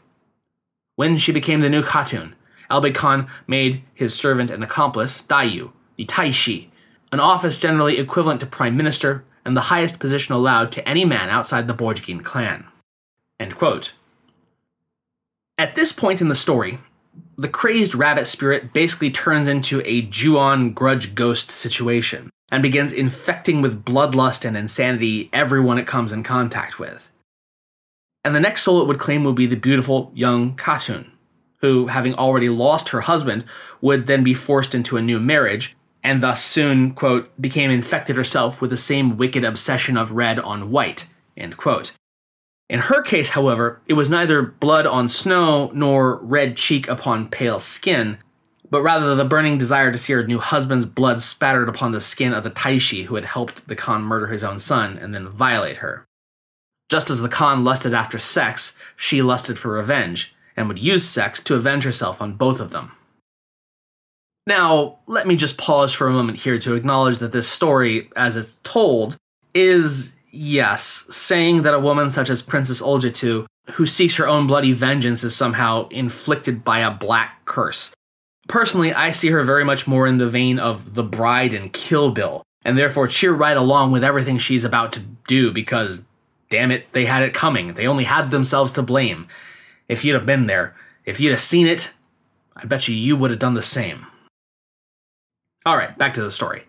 [0.96, 2.34] When she became the new Khatun,
[2.70, 6.68] Elbeg Khan made his servant and accomplice, Dayu, the Taishi,
[7.12, 11.30] an office generally equivalent to prime minister and the highest position allowed to any man
[11.30, 12.66] outside the Borjigin clan.
[15.58, 16.78] At this point in the story,
[17.36, 23.62] the crazed rabbit spirit basically turns into a Ju-on grudge ghost situation and begins infecting
[23.62, 27.10] with bloodlust and insanity everyone it comes in contact with.
[28.24, 31.10] And the next soul it would claim would be the beautiful young Khatun,
[31.58, 33.44] who, having already lost her husband,
[33.80, 38.60] would then be forced into a new marriage, and thus soon, quote, became infected herself
[38.60, 41.92] with the same wicked obsession of red on white, end quote.
[42.68, 47.58] In her case, however, it was neither blood on snow nor red cheek upon pale
[47.58, 48.18] skin,
[48.70, 52.32] but rather the burning desire to see her new husband's blood spattered upon the skin
[52.32, 55.78] of the Taishi who had helped the Khan murder his own son and then violate
[55.78, 56.06] her.
[56.88, 61.42] Just as the Khan lusted after sex, she lusted for revenge, and would use sex
[61.44, 62.92] to avenge herself on both of them.
[64.50, 68.34] Now, let me just pause for a moment here to acknowledge that this story, as
[68.34, 69.14] it's told,
[69.54, 74.72] is, yes, saying that a woman such as Princess Oljeitu, who seeks her own bloody
[74.72, 77.94] vengeance, is somehow inflicted by a black curse.
[78.48, 82.10] Personally, I see her very much more in the vein of the bride in Kill
[82.10, 86.04] Bill, and therefore cheer right along with everything she's about to do because,
[86.48, 87.74] damn it, they had it coming.
[87.74, 89.28] They only had themselves to blame.
[89.86, 90.74] If you'd have been there,
[91.04, 91.92] if you'd have seen it,
[92.56, 94.06] I bet you you would have done the same.
[95.66, 96.62] All right, back to the story.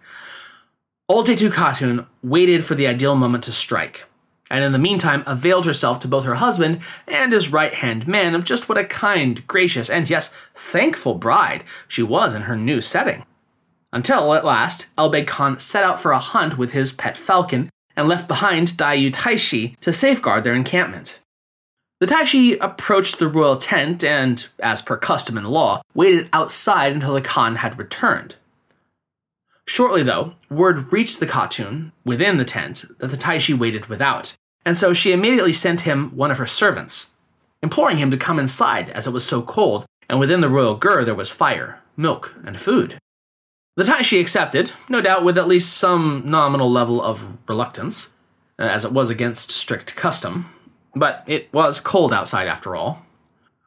[1.10, 4.06] Oljeitu Khatun waited for the ideal moment to strike,
[4.50, 8.36] and in the meantime availed herself to both her husband and his right hand man
[8.36, 12.82] of just what a kind, gracious, and yes, thankful bride she was in her new
[12.82, 13.26] setting.
[13.94, 18.08] Until, at last, Elbeg Khan set out for a hunt with his pet falcon and
[18.08, 21.20] left behind Daiyu Taishi to safeguard their encampment.
[22.00, 27.14] The Taishi approached the royal tent and, as per custom and law, waited outside until
[27.14, 28.36] the Khan had returned.
[29.68, 34.36] Shortly, though, word reached the Khatun within the tent that the Taishi waited without,
[34.66, 37.12] and so she immediately sent him one of her servants,
[37.64, 41.04] imploring him to come inside as it was so cold, and within the royal ger
[41.04, 43.00] there was fire, milk, and food.
[43.78, 48.14] The Taishi accepted, no doubt with at least some nominal level of reluctance,
[48.60, 50.50] uh, as it was against strict custom,
[50.94, 53.06] but it was cold outside after all.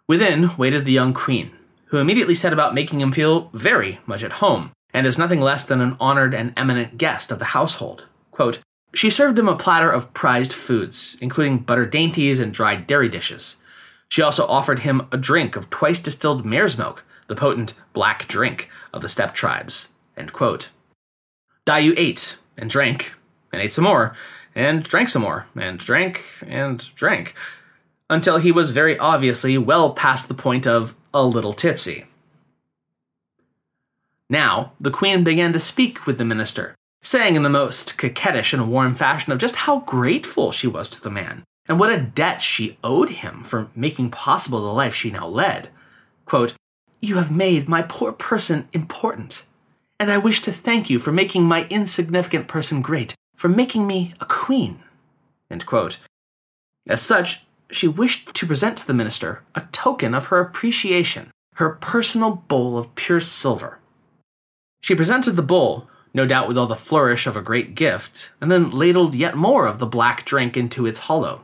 [0.06, 1.52] Within waited the young queen,
[1.86, 5.66] who immediately set about making him feel very much at home, and is nothing less
[5.66, 8.06] than an honored and eminent guest of the household.
[8.30, 8.60] Quote,
[8.94, 13.60] she served him a platter of prized foods, including butter dainties and dried dairy dishes.
[14.08, 18.70] She also offered him a drink of twice distilled mare's milk, the potent black drink
[18.92, 19.92] of the steppe tribes.
[20.16, 20.70] End quote.
[21.66, 23.14] Daiyu ate and drank,
[23.52, 24.14] and ate some more,
[24.54, 27.34] and drank some more, and drank and drank,
[28.08, 32.04] until he was very obviously well past the point of a little tipsy.
[34.30, 38.70] Now, the queen began to speak with the minister, saying in the most coquettish and
[38.70, 42.40] warm fashion of just how grateful she was to the man, and what a debt
[42.40, 45.68] she owed him for making possible the life she now led.
[46.24, 46.54] Quote,
[47.00, 49.44] You have made my poor person important,
[50.00, 54.14] and I wish to thank you for making my insignificant person great, for making me
[54.20, 54.80] a queen.
[56.86, 61.70] As such, she wished to present to the minister a token of her appreciation, her
[61.70, 63.78] personal bowl of pure silver.
[64.84, 68.50] She presented the bowl, no doubt with all the flourish of a great gift, and
[68.50, 71.40] then ladled yet more of the black drink into its hollow.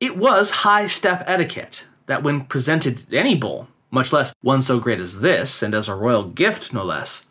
[0.00, 4.98] It was high steppe etiquette that when presented any bowl, much less one so great
[4.98, 7.24] as this, and as a royal gift no less,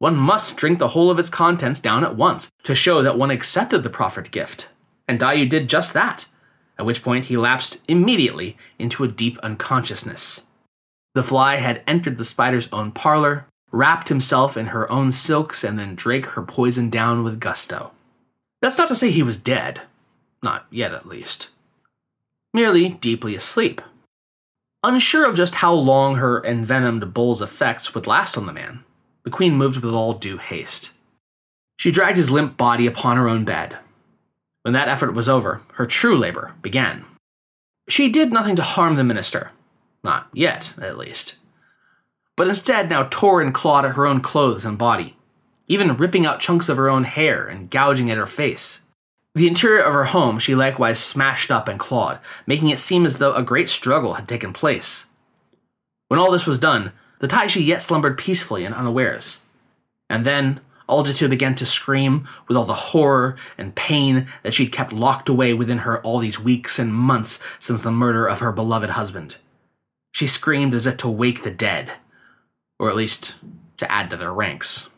[0.00, 3.30] one must drink the whole of its contents down at once to show that one
[3.30, 4.70] accepted the proffered gift.
[5.06, 6.26] And Daiyu did just that,
[6.76, 10.46] at which point he lapsed immediately into a deep unconsciousness.
[11.14, 15.78] The fly had entered the spider's own parlor, wrapped himself in her own silks, and
[15.78, 17.92] then drank her poison down with gusto.
[18.60, 19.82] That's not to say he was dead.
[20.42, 21.50] Not yet, at least.
[22.54, 23.80] Merely deeply asleep.
[24.82, 28.84] Unsure of just how long her envenomed bull's effects would last on the man,
[29.24, 30.92] the queen moved with all due haste.
[31.76, 33.76] She dragged his limp body upon her own bed.
[34.62, 37.04] When that effort was over, her true labor began.
[37.88, 39.50] She did nothing to harm the minister.
[40.04, 41.36] Not yet, at least
[42.38, 45.16] but instead now tore and clawed at her own clothes and body,
[45.66, 48.82] even ripping out chunks of her own hair and gouging at her face.
[49.34, 53.18] The interior of her home she likewise smashed up and clawed, making it seem as
[53.18, 55.06] though a great struggle had taken place.
[56.06, 59.40] When all this was done, the Taishi yet slumbered peacefully and unawares.
[60.08, 64.92] And then Oljeitu began to scream with all the horror and pain that she'd kept
[64.92, 68.90] locked away within her all these weeks and months since the murder of her beloved
[68.90, 69.38] husband.
[70.12, 71.94] She screamed as if to wake the dead
[72.78, 73.36] or at least
[73.76, 74.90] to add to their ranks.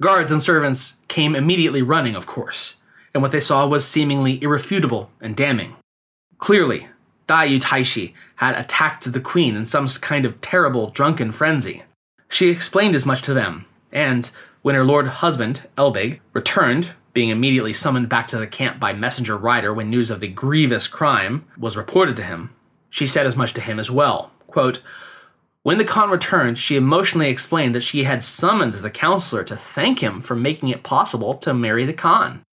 [0.00, 2.76] Guards and servants came immediately running, of course,
[3.14, 5.76] and what they saw was seemingly irrefutable and damning.
[6.38, 6.88] Clearly,
[7.28, 11.82] Dayu Taishi had attacked the queen in some kind of terrible drunken frenzy.
[12.28, 14.30] She explained as much to them, and
[14.62, 19.36] when her lord husband, Elbeg, returned, being immediately summoned back to the camp by messenger
[19.38, 22.50] rider when news of the grievous crime was reported to him,
[22.90, 24.30] she said as much to him as well.
[24.46, 24.82] Quote,
[25.66, 29.98] when the Khan returned, she emotionally explained that she had summoned the counselor to thank
[29.98, 32.44] him for making it possible to marry the Khan.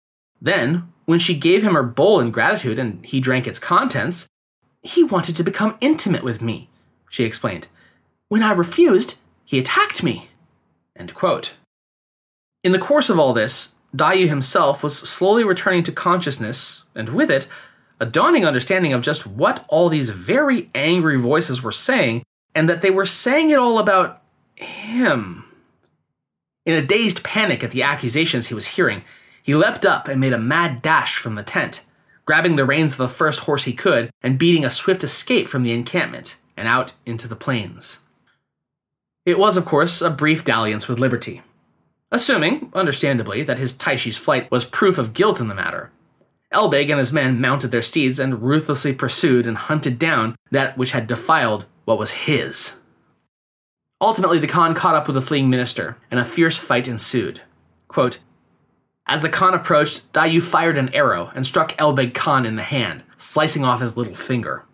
[0.40, 4.26] Then, when she gave him her bowl in gratitude and he drank its contents,
[4.80, 6.70] he wanted to become intimate with me,
[7.10, 7.68] she explained.
[8.30, 10.30] When I refused, he attacked me.
[12.64, 17.30] In the course of all this, Dayu himself was slowly returning to consciousness, and with
[17.30, 17.46] it,
[18.00, 22.22] a dawning understanding of just what all these very angry voices were saying,
[22.54, 24.22] and that they were saying it all about
[24.54, 25.44] him.
[26.64, 29.02] In a dazed panic at the accusations he was hearing,
[29.42, 31.84] he leapt up and made a mad dash from the tent,
[32.24, 35.64] grabbing the reins of the first horse he could and beating a swift escape from
[35.64, 37.98] the encampment and out into the plains.
[39.26, 41.42] It was, of course, a brief dalliance with liberty.
[42.10, 45.90] Assuming, understandably, that his Taishi's flight was proof of guilt in the matter,
[46.52, 50.92] Elbeg and his men mounted their steeds and ruthlessly pursued and hunted down that which
[50.92, 52.80] had defiled what was his.
[54.00, 57.40] Ultimately, the Khan caught up with the fleeing minister, and a fierce fight ensued.
[57.88, 58.18] Quote,
[59.06, 63.04] as the Khan approached, Dayu fired an arrow and struck Elbeg Khan in the hand,
[63.16, 64.64] slicing off his little finger.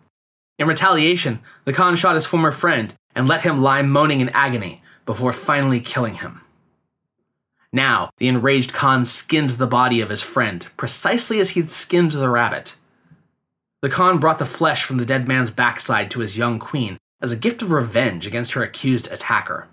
[0.57, 4.81] In retaliation, the Khan shot his former friend and let him lie moaning in agony
[5.05, 6.41] before finally killing him.
[7.71, 12.29] Now, the enraged Khan skinned the body of his friend, precisely as he'd skinned the
[12.29, 12.75] rabbit.
[13.81, 17.31] The Khan brought the flesh from the dead man's backside to his young queen as
[17.31, 19.67] a gift of revenge against her accused attacker.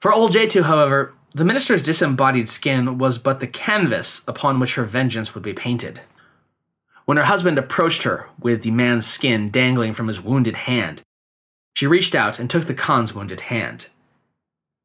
[0.00, 5.34] For Oljeitu, however, the minister's disembodied skin was but the canvas upon which her vengeance
[5.34, 6.00] would be painted.
[7.04, 11.02] When her husband approached her with the man's skin dangling from his wounded hand,
[11.74, 13.88] she reached out and took the Khan's wounded hand.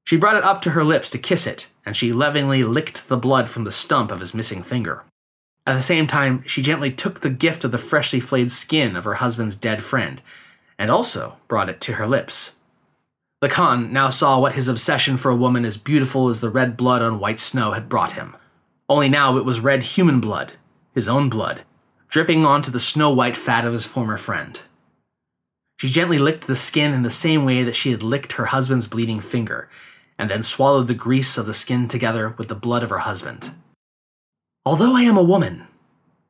[0.06, 3.18] She brought it up to her lips to kiss it, and she lovingly licked the
[3.18, 5.04] blood from the stump of his missing finger.
[5.68, 9.03] At the same time, she gently took the gift of the freshly flayed skin of
[9.03, 10.22] her husband's dead friend,
[10.78, 12.55] and also brought it to her lips.
[13.41, 16.78] The Khan now saw what his obsession for a woman as beautiful as the red
[16.78, 18.36] blood on white snow had brought him.
[18.88, 20.53] Only now it was red human blood,
[20.93, 21.63] his own blood,
[22.09, 24.61] dripping onto the snow white fat of his former friend.
[25.78, 28.88] She gently licked the skin in the same way that she had licked her husband's
[28.88, 29.70] bleeding finger,
[30.18, 33.51] and then swallowed the grease of the skin together with the blood of her husband.
[34.66, 35.68] Although I am a woman,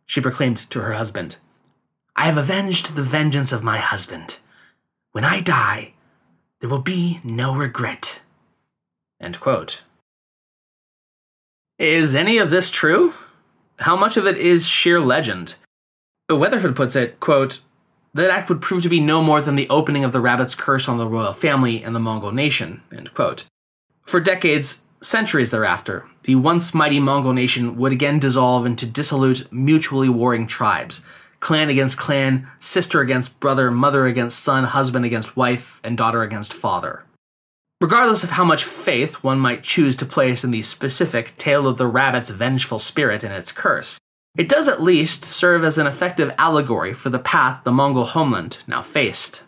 [0.06, 1.38] she proclaimed to her husband,
[2.16, 4.40] I have avenged the vengeance of my husband.
[5.14, 5.94] When I die,
[6.60, 8.22] there will be no regret.
[11.80, 13.14] Is any of this true?
[13.80, 15.56] How much of it is sheer legend?
[16.30, 17.60] Weatherford puts it, quote,
[18.14, 20.88] that act would prove to be no more than the opening of the rabbit's curse
[20.88, 22.82] on the royal family and the Mongol nation.
[24.06, 30.10] For decades, Centuries thereafter, the once mighty Mongol nation would again dissolve into dissolute, mutually
[30.10, 31.06] warring tribes
[31.40, 36.56] clan against clan, sister against brother, mother against son, husband against wife, and daughter against
[36.56, 37.04] father.
[37.80, 41.78] Regardless of how much faith one might choose to place in the specific tale of
[41.78, 44.00] the rabbit's vengeful spirit and its curse,
[44.36, 48.58] it does at least serve as an effective allegory for the path the Mongol homeland
[48.66, 49.44] now faced.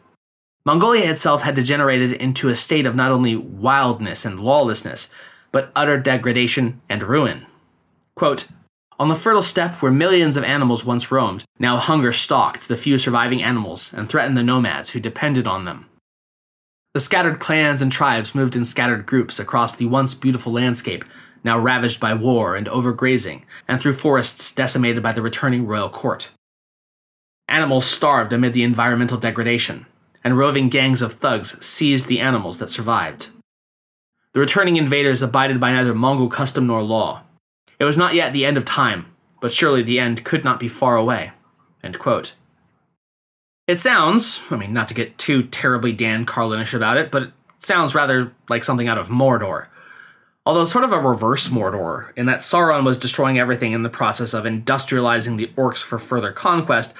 [0.68, 5.12] Mongolia itself had degenerated into a state of not only wildness and lawlessness,
[5.58, 7.43] but utter degradation and ruin.
[8.16, 8.45] Quote,
[8.99, 12.99] on the fertile steppe where millions of animals once roamed, now hunger stalked the few
[12.99, 15.88] surviving animals and threatened the nomads who depended on them.
[16.93, 21.03] The scattered clans and tribes moved in scattered groups across the once beautiful landscape,
[21.43, 26.30] now ravaged by war and overgrazing, and through forests decimated by the returning royal court.
[27.47, 29.88] Animals starved amid the environmental degradation,
[30.24, 33.30] and roving gangs of thugs seized the animals that survived.
[34.38, 37.23] The returning invaders abided by neither Mongol custom nor law.
[37.79, 39.07] It was not yet the end of time,
[39.41, 41.31] but surely the end could not be far away.
[43.65, 47.31] It sounds, I mean, not to get too terribly Dan Carlinish about it, but it
[47.57, 49.69] sounds rather like something out of Mordor.
[50.45, 54.35] Although sort of a reverse Mordor, in that Sauron was destroying everything in the process
[54.35, 56.93] of industrializing the orcs for further conquest,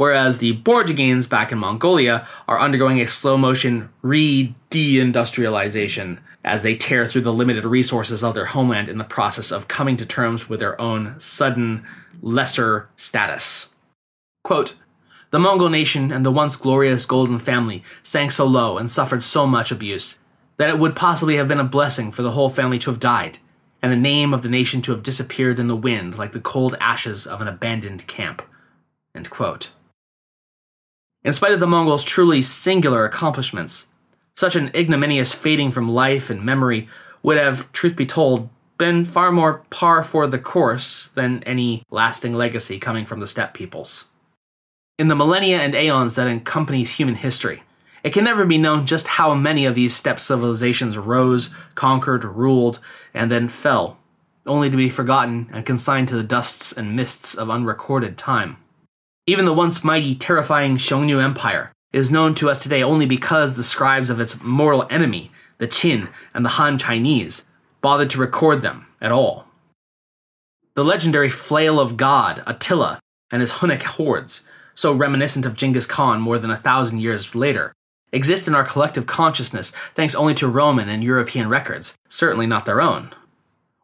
[0.00, 6.74] whereas the Borjigins back in Mongolia are undergoing a slow motion re deindustrialization as they
[6.74, 10.48] tear through the limited resources of their homeland in the process of coming to terms
[10.48, 11.84] with their own sudden,
[12.22, 13.74] lesser status.
[14.42, 14.74] Quote,
[15.32, 19.46] the Mongol nation and the once glorious Golden family sank so low and suffered so
[19.46, 20.18] much abuse
[20.56, 23.36] that it would possibly have been a blessing for the whole family to have died,
[23.82, 26.74] and the name of the nation to have disappeared in the wind like the cold
[26.80, 28.40] ashes of an abandoned camp.
[29.14, 29.68] End quote.
[31.22, 33.90] In spite of the Mongols' truly singular accomplishments,
[34.36, 36.88] such an ignominious fading from life and memory
[37.22, 38.48] would have, truth be told,
[38.78, 43.52] been far more par for the course than any lasting legacy coming from the steppe
[43.52, 44.08] peoples.
[44.98, 47.64] In the millennia and aeons that accompany human history,
[48.02, 52.80] it can never be known just how many of these steppe civilizations rose, conquered, ruled,
[53.12, 53.98] and then fell,
[54.46, 58.56] only to be forgotten and consigned to the dusts and mists of unrecorded time.
[59.30, 63.62] Even the once mighty, terrifying Xiongnu Empire is known to us today only because the
[63.62, 67.44] scribes of its mortal enemy, the Qin and the Han Chinese,
[67.80, 69.46] bothered to record them at all.
[70.74, 72.98] The legendary Flail of God, Attila,
[73.30, 77.72] and his Hunnic hordes, so reminiscent of Genghis Khan more than a thousand years later,
[78.10, 82.80] exist in our collective consciousness thanks only to Roman and European records, certainly not their
[82.80, 83.14] own.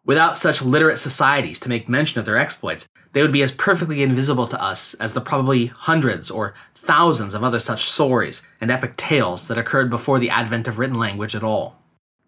[0.07, 4.05] Without such literate societies to make mention of their exploits, they would be as perfectly
[4.05, 8.95] invisible to us as the probably hundreds or thousands of other such stories and epic
[8.97, 11.77] tales that occurred before the advent of written language at all.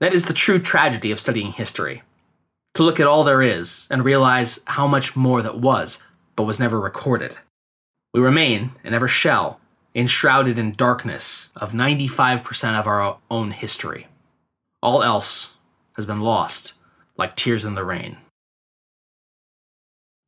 [0.01, 2.03] That is the true tragedy of studying history.
[2.75, 6.03] To look at all there is and realize how much more that was,
[6.35, 7.39] but was never recorded.
[8.13, 9.61] We remain, and ever shall,
[9.95, 14.09] enshrouded in darkness of 95% of our own history.
[14.83, 15.57] All else
[15.95, 16.75] has been lost,
[17.19, 18.17] like tears in the rain.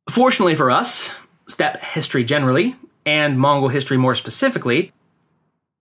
[0.09, 1.15] Fortunately for us,
[1.47, 2.75] steppe history generally,
[3.05, 4.91] and Mongol history more specifically,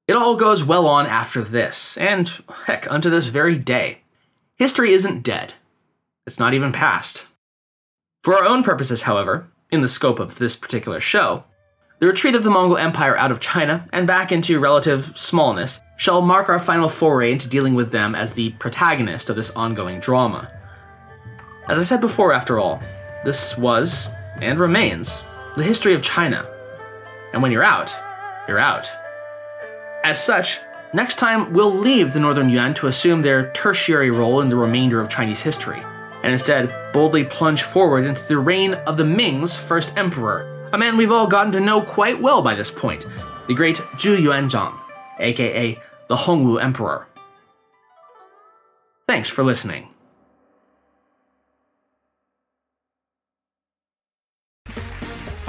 [0.08, 2.30] it all goes well on after this, and
[2.66, 3.98] heck, unto this very day.
[4.56, 5.54] History isn't dead.
[6.26, 7.26] It's not even past.
[8.24, 11.44] For our own purposes, however, in the scope of this particular show,
[12.00, 16.22] the retreat of the Mongol Empire out of China and back into relative smallness shall
[16.22, 20.50] mark our final foray into dealing with them as the protagonist of this ongoing drama.
[21.70, 22.80] As I said before, after all,
[23.24, 24.08] this was,
[24.42, 25.22] and remains,
[25.56, 26.44] the history of China.
[27.32, 27.94] And when you're out,
[28.48, 28.88] you're out.
[30.02, 30.58] As such,
[30.92, 35.00] next time we'll leave the Northern Yuan to assume their tertiary role in the remainder
[35.00, 35.80] of Chinese history,
[36.24, 40.96] and instead boldly plunge forward into the reign of the Ming's first emperor, a man
[40.96, 43.06] we've all gotten to know quite well by this point,
[43.46, 44.74] the great Zhu Yuanzhang,
[45.20, 47.06] aka the Hongwu Emperor.
[49.06, 49.89] Thanks for listening.